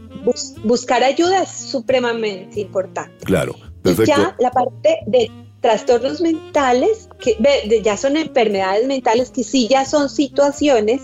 buscar 0.64 1.04
ayuda 1.04 1.44
es 1.44 1.50
supremamente 1.50 2.60
importante. 2.62 3.26
Claro, 3.26 3.56
perfecto. 3.82 4.14
ya 4.16 4.36
la 4.40 4.52
parte 4.52 5.00
de 5.08 5.32
trastornos 5.66 6.22
mentales, 6.22 7.10
que 7.18 7.82
ya 7.84 7.98
son 7.98 8.18
enfermedades 8.18 8.86
mentales, 8.86 9.32
que 9.32 9.44
sí 9.44 9.68
ya 9.68 9.84
son 9.84 10.10
situaciones 10.10 11.02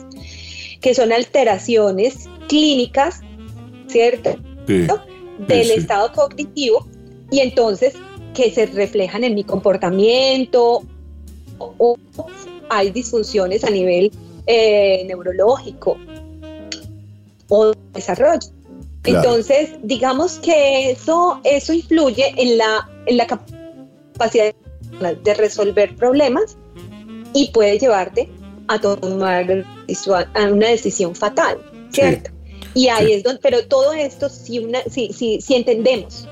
que 0.81 0.93
son 0.93 1.11
alteraciones 1.11 2.29
clínicas, 2.47 3.21
¿cierto? 3.87 4.35
Sí, 4.67 4.85
del 5.47 5.71
estado 5.71 6.11
cognitivo 6.11 6.85
y 7.31 7.39
entonces 7.39 7.95
que 8.35 8.51
se 8.51 8.67
reflejan 8.67 9.23
en 9.23 9.33
mi 9.33 9.43
comportamiento 9.43 10.83
o 11.57 11.97
hay 12.69 12.91
disfunciones 12.91 13.63
a 13.63 13.71
nivel 13.71 14.11
eh, 14.45 15.03
neurológico 15.07 15.97
o 17.49 17.73
desarrollo. 17.93 18.47
Entonces, 19.05 19.71
digamos 19.81 20.37
que 20.37 20.91
eso, 20.91 21.41
eso 21.43 21.73
influye 21.73 22.31
en 22.37 22.59
la, 22.59 22.87
en 23.07 23.17
la 23.17 23.25
capacidad 23.25 23.60
de 25.23 25.33
resolver 25.33 25.95
problemas 25.95 26.57
y 27.33 27.51
puede 27.51 27.79
llevarte 27.79 28.29
a 28.67 28.79
tomar 28.79 29.65
una 29.81 30.67
decisión 30.67 31.15
fatal, 31.15 31.57
¿cierto? 31.91 32.31
Y 32.73 32.87
ahí 32.87 33.11
es 33.13 33.23
donde, 33.23 33.39
pero 33.41 33.65
todo 33.67 33.93
esto, 33.93 34.29
si, 34.29 34.59
una, 34.59 34.81
si, 34.89 35.11
si, 35.11 35.41
si 35.41 35.55
entendemos 35.55 36.27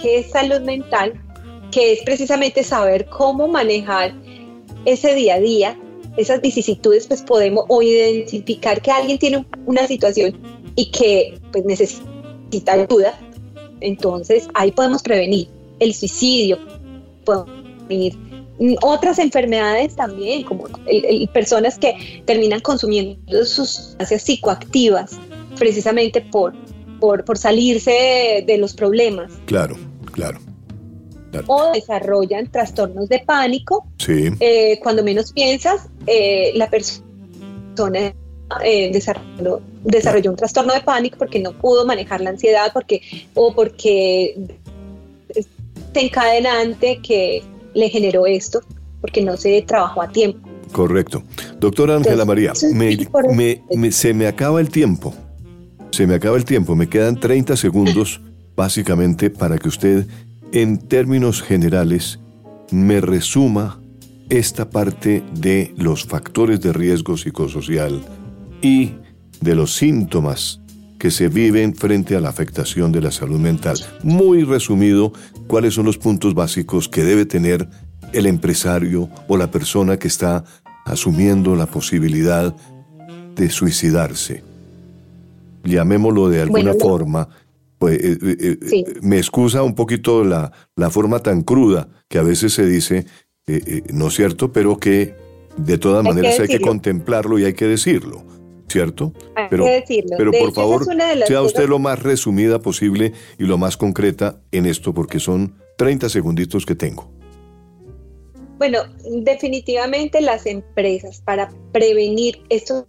que 0.00 0.18
es 0.18 0.30
salud 0.30 0.60
mental, 0.60 1.20
que 1.70 1.92
es 1.92 2.02
precisamente 2.02 2.62
saber 2.62 3.06
cómo 3.06 3.48
manejar 3.48 4.14
ese 4.84 5.14
día 5.14 5.34
a 5.34 5.40
día, 5.40 5.78
esas 6.16 6.40
vicisitudes, 6.40 7.06
pues 7.06 7.22
podemos 7.22 7.64
o 7.68 7.82
identificar 7.82 8.80
que 8.82 8.90
alguien 8.90 9.18
tiene 9.18 9.46
una 9.66 9.86
situación 9.86 10.40
y 10.76 10.90
que 10.90 11.38
pues 11.52 11.64
necesita 11.64 12.72
ayuda, 12.72 13.18
entonces 13.80 14.48
ahí 14.54 14.72
podemos 14.72 15.02
prevenir 15.02 15.48
el 15.78 15.94
suicidio, 15.94 16.58
podemos 17.24 17.50
prevenir 17.86 18.16
otras 18.82 19.18
enfermedades 19.18 19.96
también, 19.96 20.44
como 20.44 20.64
personas 21.32 21.78
que 21.78 22.22
terminan 22.26 22.60
consumiendo 22.60 23.44
sustancias 23.44 24.22
psicoactivas 24.22 25.18
precisamente 25.58 26.20
por, 26.20 26.54
por, 27.00 27.38
salirse 27.38 28.44
de, 28.46 28.58
los 28.58 28.74
problemas. 28.74 29.32
Claro, 29.46 29.76
claro. 30.12 30.40
O 31.46 31.72
desarrollan 31.72 32.50
trastornos 32.50 33.08
de 33.08 33.20
pánico. 33.20 33.86
Sí. 33.98 34.30
Eh, 34.40 34.78
cuando 34.82 35.02
menos 35.04 35.32
piensas, 35.32 35.88
eh, 36.06 36.52
la 36.54 36.68
persona 36.68 38.12
eh, 38.64 38.90
desarrolló, 38.92 39.62
desarrolló 39.84 40.30
un 40.30 40.36
trastorno 40.36 40.74
de 40.74 40.80
pánico 40.80 41.18
porque 41.18 41.38
no 41.38 41.52
pudo 41.52 41.86
manejar 41.86 42.20
la 42.20 42.30
ansiedad 42.30 42.72
porque, 42.74 43.00
o 43.34 43.54
porque 43.54 44.34
encadenante 45.94 47.00
que 47.02 47.42
le 47.74 47.88
generó 47.88 48.26
esto 48.26 48.60
porque 49.00 49.22
no 49.22 49.36
se 49.36 49.62
trabajó 49.62 50.02
a 50.02 50.08
tiempo. 50.08 50.48
Correcto. 50.72 51.22
Doctora 51.58 51.96
Ángela 51.96 52.24
María, 52.24 52.54
se 52.54 54.14
me 54.14 54.26
acaba 54.26 54.60
el 54.60 54.70
tiempo. 54.70 55.14
Se 55.90 56.06
me 56.06 56.14
acaba 56.14 56.36
el 56.36 56.44
tiempo. 56.44 56.76
Me 56.76 56.88
quedan 56.88 57.18
30 57.18 57.56
segundos 57.56 58.20
básicamente 58.56 59.30
para 59.30 59.58
que 59.58 59.68
usted, 59.68 60.06
en 60.52 60.78
términos 60.78 61.42
generales, 61.42 62.20
me 62.70 63.00
resuma 63.00 63.80
esta 64.28 64.70
parte 64.70 65.24
de 65.34 65.74
los 65.76 66.04
factores 66.04 66.60
de 66.60 66.72
riesgo 66.72 67.16
psicosocial 67.16 68.00
y 68.62 68.92
de 69.40 69.54
los 69.54 69.74
síntomas 69.74 70.59
que 71.00 71.10
se 71.10 71.28
viven 71.28 71.74
frente 71.74 72.14
a 72.14 72.20
la 72.20 72.28
afectación 72.28 72.92
de 72.92 73.00
la 73.00 73.10
salud 73.10 73.40
mental. 73.40 73.78
Muy 74.02 74.44
resumido, 74.44 75.12
cuáles 75.46 75.72
son 75.72 75.86
los 75.86 75.96
puntos 75.96 76.34
básicos 76.34 76.90
que 76.90 77.02
debe 77.02 77.24
tener 77.24 77.66
el 78.12 78.26
empresario 78.26 79.08
o 79.26 79.38
la 79.38 79.50
persona 79.50 79.98
que 79.98 80.08
está 80.08 80.44
asumiendo 80.84 81.56
la 81.56 81.64
posibilidad 81.64 82.54
de 83.34 83.48
suicidarse. 83.48 84.44
Llamémoslo 85.64 86.28
de 86.28 86.42
alguna 86.42 86.74
forma. 86.74 87.28
Pues, 87.78 87.98
eh, 87.98 88.18
eh, 88.22 88.58
eh, 88.60 88.84
Me 89.00 89.16
excusa 89.16 89.62
un 89.62 89.74
poquito 89.74 90.22
la, 90.22 90.52
la, 90.76 90.90
forma 90.90 91.20
tan 91.20 91.40
cruda 91.40 91.88
que 92.08 92.18
a 92.18 92.22
veces 92.22 92.52
se 92.52 92.66
dice, 92.66 93.06
no 93.90 94.08
es 94.08 94.14
cierto, 94.14 94.52
pero 94.52 94.76
que 94.76 95.14
de 95.56 95.78
todas 95.78 96.04
maneras 96.04 96.38
hay 96.40 96.48
que 96.48 96.60
contemplarlo 96.60 97.38
y 97.38 97.46
hay 97.46 97.54
que 97.54 97.66
decirlo. 97.66 98.22
¿Cierto? 98.70 99.12
pero, 99.50 99.64
pero 100.16 100.30
por 100.30 100.52
favor, 100.52 100.86
sea 101.26 101.42
usted 101.42 101.68
lo 101.68 101.80
más 101.80 102.00
resumida 102.00 102.60
posible 102.60 103.12
y 103.36 103.44
lo 103.44 103.58
más 103.58 103.76
concreta 103.76 104.40
en 104.52 104.64
esto, 104.64 104.94
porque 104.94 105.18
son 105.18 105.56
30 105.76 106.08
segunditos 106.08 106.64
que 106.64 106.76
tengo. 106.76 107.10
Bueno, 108.58 108.82
definitivamente 109.24 110.20
las 110.20 110.46
empresas 110.46 111.20
para 111.22 111.50
prevenir 111.72 112.42
estos 112.48 112.84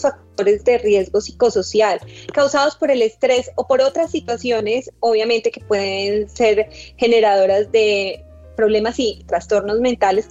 factores 0.00 0.64
de 0.64 0.78
riesgo 0.78 1.20
psicosocial 1.20 2.00
causados 2.32 2.76
por 2.76 2.90
el 2.90 3.02
estrés 3.02 3.50
o 3.56 3.66
por 3.66 3.82
otras 3.82 4.12
situaciones, 4.12 4.90
obviamente 5.00 5.50
que 5.50 5.60
pueden 5.60 6.30
ser 6.30 6.70
generadoras 6.96 7.70
de 7.70 8.24
problemas 8.56 8.98
y 8.98 9.24
trastornos 9.26 9.80
mentales, 9.80 10.28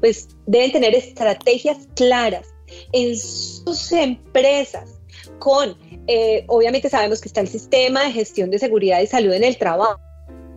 pues 0.00 0.28
deben 0.46 0.72
tener 0.72 0.94
estrategias 0.94 1.86
claras 1.94 2.55
en 2.92 3.16
sus 3.16 3.92
empresas 3.92 4.98
con, 5.38 5.76
eh, 6.06 6.44
obviamente 6.48 6.88
sabemos 6.88 7.20
que 7.20 7.28
está 7.28 7.40
el 7.40 7.48
sistema 7.48 8.04
de 8.04 8.12
gestión 8.12 8.50
de 8.50 8.58
seguridad 8.58 9.00
y 9.00 9.06
salud 9.06 9.32
en 9.32 9.44
el 9.44 9.56
trabajo, 9.56 10.00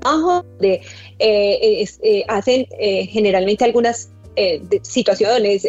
donde 0.02 0.82
eh, 1.20 1.86
eh, 2.02 2.26
hacen 2.28 2.68
eh, 2.80 3.06
generalmente 3.08 3.66
algunas 3.66 4.10
situaciones, 4.84 5.68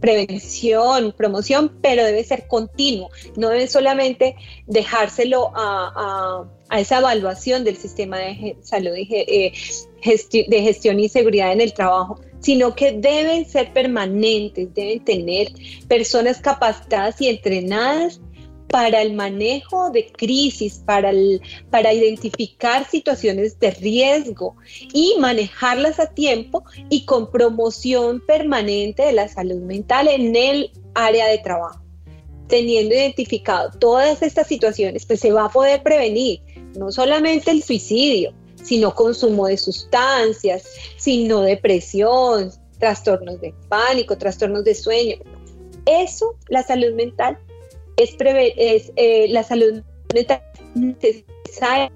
prevención, 0.00 1.14
promoción, 1.16 1.78
pero 1.80 2.02
debe 2.04 2.24
ser 2.24 2.48
continuo, 2.48 3.08
no 3.36 3.50
debe 3.50 3.68
solamente 3.68 4.34
dejárselo 4.66 5.52
a, 5.54 6.44
esa 6.76 6.98
evaluación 6.98 7.62
del 7.62 7.76
sistema 7.76 8.18
de 8.18 8.56
salud 8.62 8.90
de 8.90 9.52
gestión 10.02 10.98
y 10.98 11.08
seguridad 11.08 11.52
en 11.52 11.60
el 11.60 11.72
trabajo, 11.72 12.18
sino 12.42 12.74
que 12.74 12.92
deben 12.92 13.48
ser 13.48 13.72
permanentes, 13.72 14.74
deben 14.74 15.04
tener 15.04 15.48
personas 15.88 16.40
capacitadas 16.40 17.20
y 17.20 17.28
entrenadas 17.28 18.20
para 18.72 19.02
el 19.02 19.12
manejo 19.12 19.90
de 19.90 20.10
crisis, 20.10 20.82
para, 20.86 21.12
para 21.70 21.92
identificar 21.92 22.88
situaciones 22.88 23.60
de 23.60 23.70
riesgo 23.70 24.56
y 24.94 25.14
manejarlas 25.20 26.00
a 26.00 26.06
tiempo 26.06 26.64
y 26.88 27.04
con 27.04 27.30
promoción 27.30 28.22
permanente 28.26 29.02
de 29.02 29.12
la 29.12 29.28
salud 29.28 29.60
mental 29.60 30.08
en 30.08 30.34
el 30.34 30.70
área 30.94 31.26
de 31.26 31.38
trabajo. 31.38 31.82
Teniendo 32.48 32.94
identificado 32.94 33.70
todas 33.78 34.22
estas 34.22 34.46
situaciones, 34.46 35.04
pues 35.04 35.20
se 35.20 35.32
va 35.32 35.44
a 35.44 35.50
poder 35.50 35.82
prevenir 35.82 36.40
no 36.74 36.90
solamente 36.90 37.50
el 37.50 37.62
suicidio, 37.62 38.32
sino 38.62 38.94
consumo 38.94 39.46
de 39.46 39.56
sustancias, 39.56 40.64
sino 40.96 41.40
depresión, 41.42 42.50
trastornos 42.78 43.40
de 43.40 43.54
pánico, 43.68 44.16
trastornos 44.16 44.64
de 44.64 44.74
sueño. 44.74 45.16
Eso, 45.86 46.36
la 46.48 46.62
salud 46.62 46.94
mental, 46.94 47.38
es, 47.96 48.16
es 48.18 48.92
eh, 48.96 49.26
la 49.28 49.42
salud 49.42 49.82
necesaria 50.74 51.92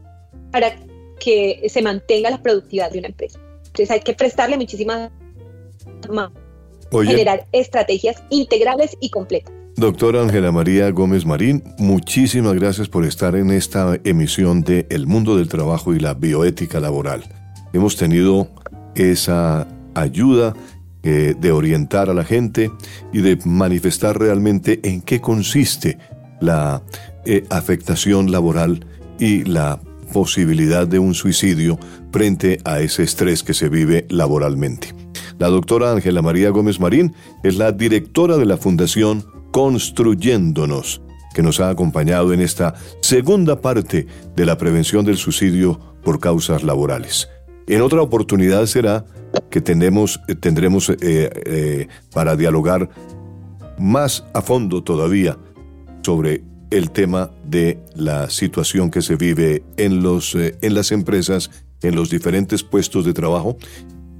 para 0.53 0.77
que 1.19 1.67
se 1.69 1.83
mantenga 1.83 2.31
la 2.31 2.43
productividad 2.43 2.91
de 2.91 2.99
una 2.99 3.09
empresa. 3.09 3.41
Entonces 3.59 3.91
hay 3.91 4.01
que 4.01 4.15
prestarle 4.15 4.57
muchísima 4.57 5.11
más, 6.09 6.31
generar 6.91 7.47
estrategias 7.53 8.23
integrales 8.31 8.97
y 9.01 9.11
completas. 9.11 9.56
Doctora 9.77 10.23
Ángela 10.23 10.53
María 10.53 10.91
Gómez 10.91 11.27
Marín, 11.27 11.63
muchísimas 11.77 12.55
gracias 12.55 12.89
por 12.89 13.05
estar 13.05 13.37
en 13.37 13.51
esta 13.51 14.01
emisión 14.05 14.63
de 14.63 14.87
El 14.89 15.07
mundo 15.07 15.37
del 15.37 15.49
trabajo 15.49 15.95
y 15.95 16.01
la 16.01 16.15
bioética 16.15 16.81
laboral. 16.81 17.25
Hemos 17.75 17.97
tenido 17.97 18.49
esa 18.95 19.69
ayuda 19.95 20.55
eh, 21.03 21.35
de 21.39 21.53
orientar 21.53 22.09
a 22.09 22.15
la 22.15 22.25
gente 22.25 22.71
y 23.13 23.21
de 23.21 23.39
manifestar 23.45 24.19
realmente 24.19 24.81
en 24.83 25.03
qué 25.03 25.21
consiste 25.21 25.99
la 26.41 26.83
eh, 27.27 27.45
afectación 27.51 28.33
laboral 28.33 28.87
y 29.19 29.45
la 29.45 29.79
posibilidad 30.11 30.89
de 30.89 31.01
un 31.01 31.13
suicidio 31.13 31.79
frente 32.13 32.61
a 32.65 32.81
ese 32.81 33.03
estrés 33.03 33.43
que 33.43 33.53
se 33.53 33.69
vive 33.69 34.07
laboralmente. 34.09 34.95
La 35.39 35.49
doctora 35.49 35.93
Ángela 35.93 36.23
María 36.23 36.49
Gómez 36.49 36.81
Marín 36.81 37.15
es 37.43 37.59
la 37.59 37.73
directora 37.73 38.39
de 38.39 38.47
la 38.47 38.57
Fundación 38.57 39.36
Construyéndonos, 39.57 41.01
que 41.35 41.43
nos 41.43 41.61
ha 41.61 41.71
acompañado 41.71 42.35
en 42.35 42.43
esta 42.43 42.75
segunda 43.01 43.63
parte 43.63 44.07
de 44.37 44.45
la 44.45 44.59
prevención 44.59 45.03
del 45.07 45.17
suicidio 45.17 45.81
por 46.05 46.21
causas 46.21 46.63
laborales. 46.63 47.31
En 47.67 47.81
otra 47.81 48.03
oportunidad 48.03 48.67
será 48.67 49.07
que 49.49 49.63
tendremos, 49.63 50.21
tendremos 50.41 50.91
eh, 50.91 50.97
eh, 51.01 51.89
para 52.13 52.37
dialogar 52.37 52.91
más 53.79 54.27
a 54.35 54.43
fondo 54.43 54.85
todavía 54.85 55.39
sobre 56.03 56.45
el 56.71 56.91
tema 56.91 57.31
de 57.43 57.79
la 57.95 58.29
situación 58.29 58.91
que 58.91 59.01
se 59.01 59.17
vive 59.17 59.65
en, 59.79 60.03
los, 60.03 60.35
eh, 60.35 60.59
en 60.61 60.75
las 60.75 60.93
empresas, 60.93 61.51
en 61.81 61.97
los 61.97 62.11
diferentes 62.11 62.63
puestos 62.63 63.07
de 63.07 63.15
trabajo. 63.15 63.57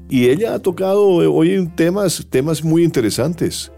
Y 0.09 0.31
ella 0.31 0.55
ha 0.55 0.61
tocado 0.61 1.05
hoy 1.07 1.71
temas, 1.77 2.27
temas 2.31 2.65
muy 2.65 2.85
interesantes. 2.85 3.71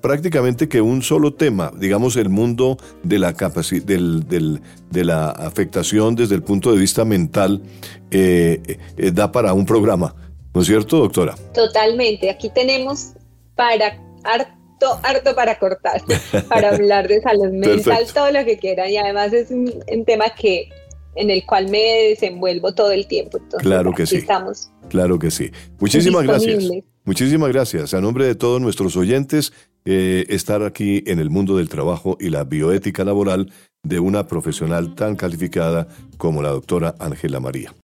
Prácticamente 0.00 0.68
que 0.68 0.80
un 0.80 1.02
solo 1.02 1.34
tema, 1.34 1.72
digamos 1.76 2.16
el 2.16 2.28
mundo 2.28 2.76
de 3.02 3.18
la, 3.18 3.32
del, 3.32 4.28
del, 4.28 4.60
de 4.90 5.04
la 5.04 5.30
afectación 5.30 6.14
desde 6.14 6.34
el 6.34 6.42
punto 6.42 6.72
de 6.72 6.78
vista 6.78 7.04
mental, 7.04 7.62
da 9.12 9.32
para 9.32 9.52
un 9.52 9.66
programa. 9.66 10.14
¿No 10.56 10.62
es 10.62 10.68
cierto, 10.68 10.96
doctora? 10.96 11.34
Totalmente. 11.52 12.30
Aquí 12.30 12.48
tenemos 12.48 13.12
para 13.56 13.98
harto, 14.24 15.00
harto 15.02 15.34
para 15.34 15.58
cortar, 15.58 16.00
para 16.48 16.70
hablar 16.70 17.08
de 17.08 17.20
salud 17.20 17.50
mental, 17.52 18.06
todo 18.14 18.30
lo 18.30 18.42
que 18.42 18.56
quieran. 18.56 18.88
Y 18.90 18.96
además 18.96 19.34
es 19.34 19.50
un, 19.50 19.70
tema 20.06 20.30
que 20.30 20.70
en 21.14 21.28
el 21.28 21.44
cual 21.44 21.68
me 21.68 22.08
desenvuelvo 22.08 22.72
todo 22.72 22.90
el 22.92 23.06
tiempo. 23.06 23.38
claro 23.58 23.92
que 23.92 24.06
sí. 24.06 24.16
Estamos 24.16 24.70
claro 24.88 25.18
que 25.18 25.30
sí. 25.30 25.50
Muchísimas 25.78 26.22
gracias. 26.22 26.64
Muchísimas 27.06 27.50
gracias. 27.50 27.94
A 27.94 28.00
nombre 28.00 28.26
de 28.26 28.34
todos 28.34 28.60
nuestros 28.60 28.96
oyentes, 28.96 29.52
eh, 29.84 30.26
estar 30.28 30.64
aquí 30.64 31.04
en 31.06 31.20
el 31.20 31.30
mundo 31.30 31.56
del 31.56 31.68
trabajo 31.68 32.18
y 32.20 32.30
la 32.30 32.42
bioética 32.42 33.04
laboral 33.04 33.52
de 33.84 34.00
una 34.00 34.26
profesional 34.26 34.96
tan 34.96 35.14
calificada 35.14 35.86
como 36.18 36.42
la 36.42 36.50
doctora 36.50 36.96
Ángela 36.98 37.38
María. 37.38 37.72